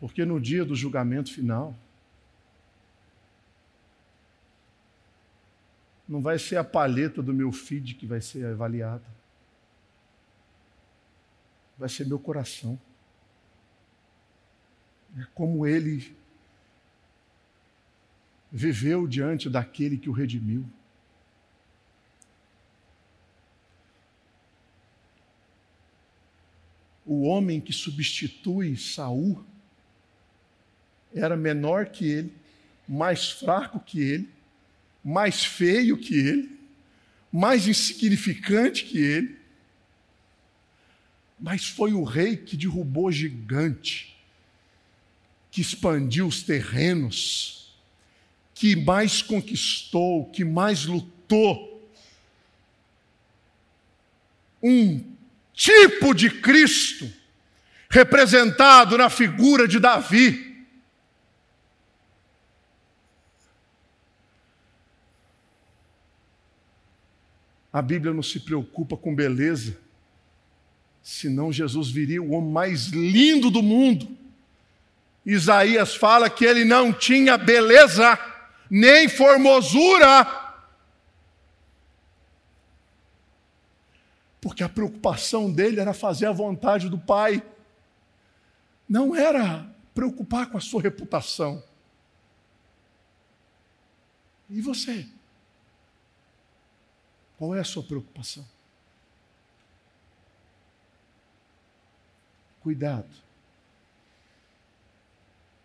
Porque 0.00 0.24
no 0.24 0.40
dia 0.40 0.64
do 0.64 0.74
julgamento 0.74 1.30
final, 1.30 1.76
não 6.08 6.22
vai 6.22 6.38
ser 6.38 6.56
a 6.56 6.64
palheta 6.64 7.22
do 7.22 7.34
meu 7.34 7.52
feed 7.52 7.94
que 7.96 8.06
vai 8.06 8.22
ser 8.22 8.46
avaliada. 8.46 9.04
Vai 11.76 11.90
ser 11.90 12.06
meu 12.06 12.18
coração. 12.18 12.80
É 15.18 15.26
como 15.34 15.66
ele 15.66 16.16
viveu 18.50 19.06
diante 19.06 19.50
daquele 19.50 19.98
que 19.98 20.08
o 20.08 20.12
redimiu. 20.12 20.64
O 27.04 27.24
homem 27.24 27.60
que 27.60 27.72
substitui 27.72 28.78
Saul 28.78 29.44
era 31.14 31.36
menor 31.36 31.86
que 31.86 32.04
ele, 32.04 32.32
mais 32.88 33.30
fraco 33.30 33.80
que 33.80 34.00
ele, 34.00 34.28
mais 35.04 35.44
feio 35.44 35.96
que 35.96 36.14
ele, 36.14 36.58
mais 37.32 37.66
insignificante 37.66 38.84
que 38.84 38.98
ele, 38.98 39.36
mas 41.38 41.66
foi 41.66 41.92
o 41.92 42.04
rei 42.04 42.36
que 42.36 42.56
derrubou 42.56 43.10
gigante, 43.10 44.16
que 45.50 45.60
expandiu 45.60 46.26
os 46.26 46.42
terrenos, 46.42 47.74
que 48.54 48.76
mais 48.76 49.22
conquistou, 49.22 50.26
que 50.30 50.44
mais 50.44 50.84
lutou. 50.84 51.90
Um 54.62 55.02
tipo 55.54 56.12
de 56.12 56.28
Cristo 56.28 57.10
representado 57.88 58.98
na 58.98 59.08
figura 59.08 59.66
de 59.66 59.80
Davi 59.80 60.49
A 67.72 67.80
Bíblia 67.80 68.12
não 68.12 68.22
se 68.22 68.40
preocupa 68.40 68.96
com 68.96 69.14
beleza, 69.14 69.78
senão 71.02 71.52
Jesus 71.52 71.90
viria 71.90 72.22
o 72.22 72.32
homem 72.32 72.50
mais 72.50 72.86
lindo 72.86 73.50
do 73.50 73.62
mundo. 73.62 74.08
Isaías 75.24 75.94
fala 75.94 76.28
que 76.28 76.44
ele 76.44 76.64
não 76.64 76.92
tinha 76.92 77.38
beleza, 77.38 78.18
nem 78.68 79.08
formosura, 79.08 80.26
porque 84.40 84.64
a 84.64 84.68
preocupação 84.68 85.52
dele 85.52 85.78
era 85.78 85.92
fazer 85.92 86.26
a 86.26 86.32
vontade 86.32 86.88
do 86.88 86.98
Pai, 86.98 87.42
não 88.88 89.14
era 89.14 89.70
preocupar 89.94 90.50
com 90.50 90.56
a 90.56 90.60
sua 90.60 90.82
reputação. 90.82 91.62
E 94.48 94.60
você? 94.60 95.06
Qual 97.40 97.54
é 97.54 97.60
a 97.60 97.64
sua 97.64 97.82
preocupação? 97.82 98.46
Cuidado, 102.60 103.08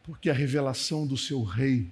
porque 0.02 0.30
a 0.30 0.34
revelação 0.34 1.06
do 1.06 1.18
seu 1.18 1.44
rei 1.44 1.92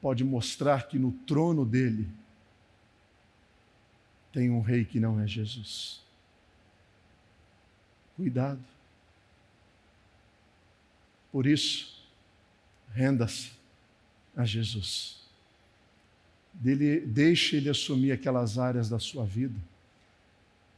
pode 0.00 0.24
mostrar 0.24 0.88
que 0.88 0.98
no 0.98 1.12
trono 1.12 1.64
dele 1.64 2.10
tem 4.32 4.50
um 4.50 4.60
rei 4.60 4.84
que 4.84 4.98
não 4.98 5.20
é 5.20 5.28
Jesus. 5.28 6.02
Cuidado. 8.16 8.64
Por 11.30 11.46
isso, 11.46 12.04
renda-se 12.92 13.52
a 14.36 14.44
Jesus. 14.44 15.21
Dele, 16.52 17.00
deixe 17.00 17.56
Ele 17.56 17.68
assumir 17.68 18.12
aquelas 18.12 18.58
áreas 18.58 18.88
da 18.88 18.98
sua 18.98 19.24
vida 19.24 19.58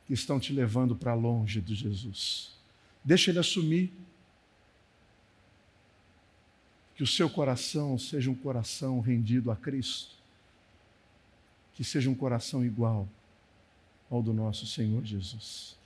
que 0.06 0.14
estão 0.14 0.38
te 0.38 0.52
levando 0.52 0.94
para 0.94 1.14
longe 1.14 1.60
de 1.60 1.74
Jesus. 1.74 2.52
Deixe 3.04 3.30
Ele 3.30 3.38
assumir. 3.38 3.92
Que 6.94 7.02
o 7.02 7.06
seu 7.06 7.28
coração 7.28 7.98
seja 7.98 8.30
um 8.30 8.34
coração 8.34 9.00
rendido 9.00 9.50
a 9.50 9.56
Cristo. 9.56 10.14
Que 11.74 11.82
seja 11.82 12.08
um 12.08 12.14
coração 12.14 12.64
igual 12.64 13.08
ao 14.10 14.22
do 14.22 14.32
nosso 14.32 14.66
Senhor 14.66 15.04
Jesus. 15.04 15.76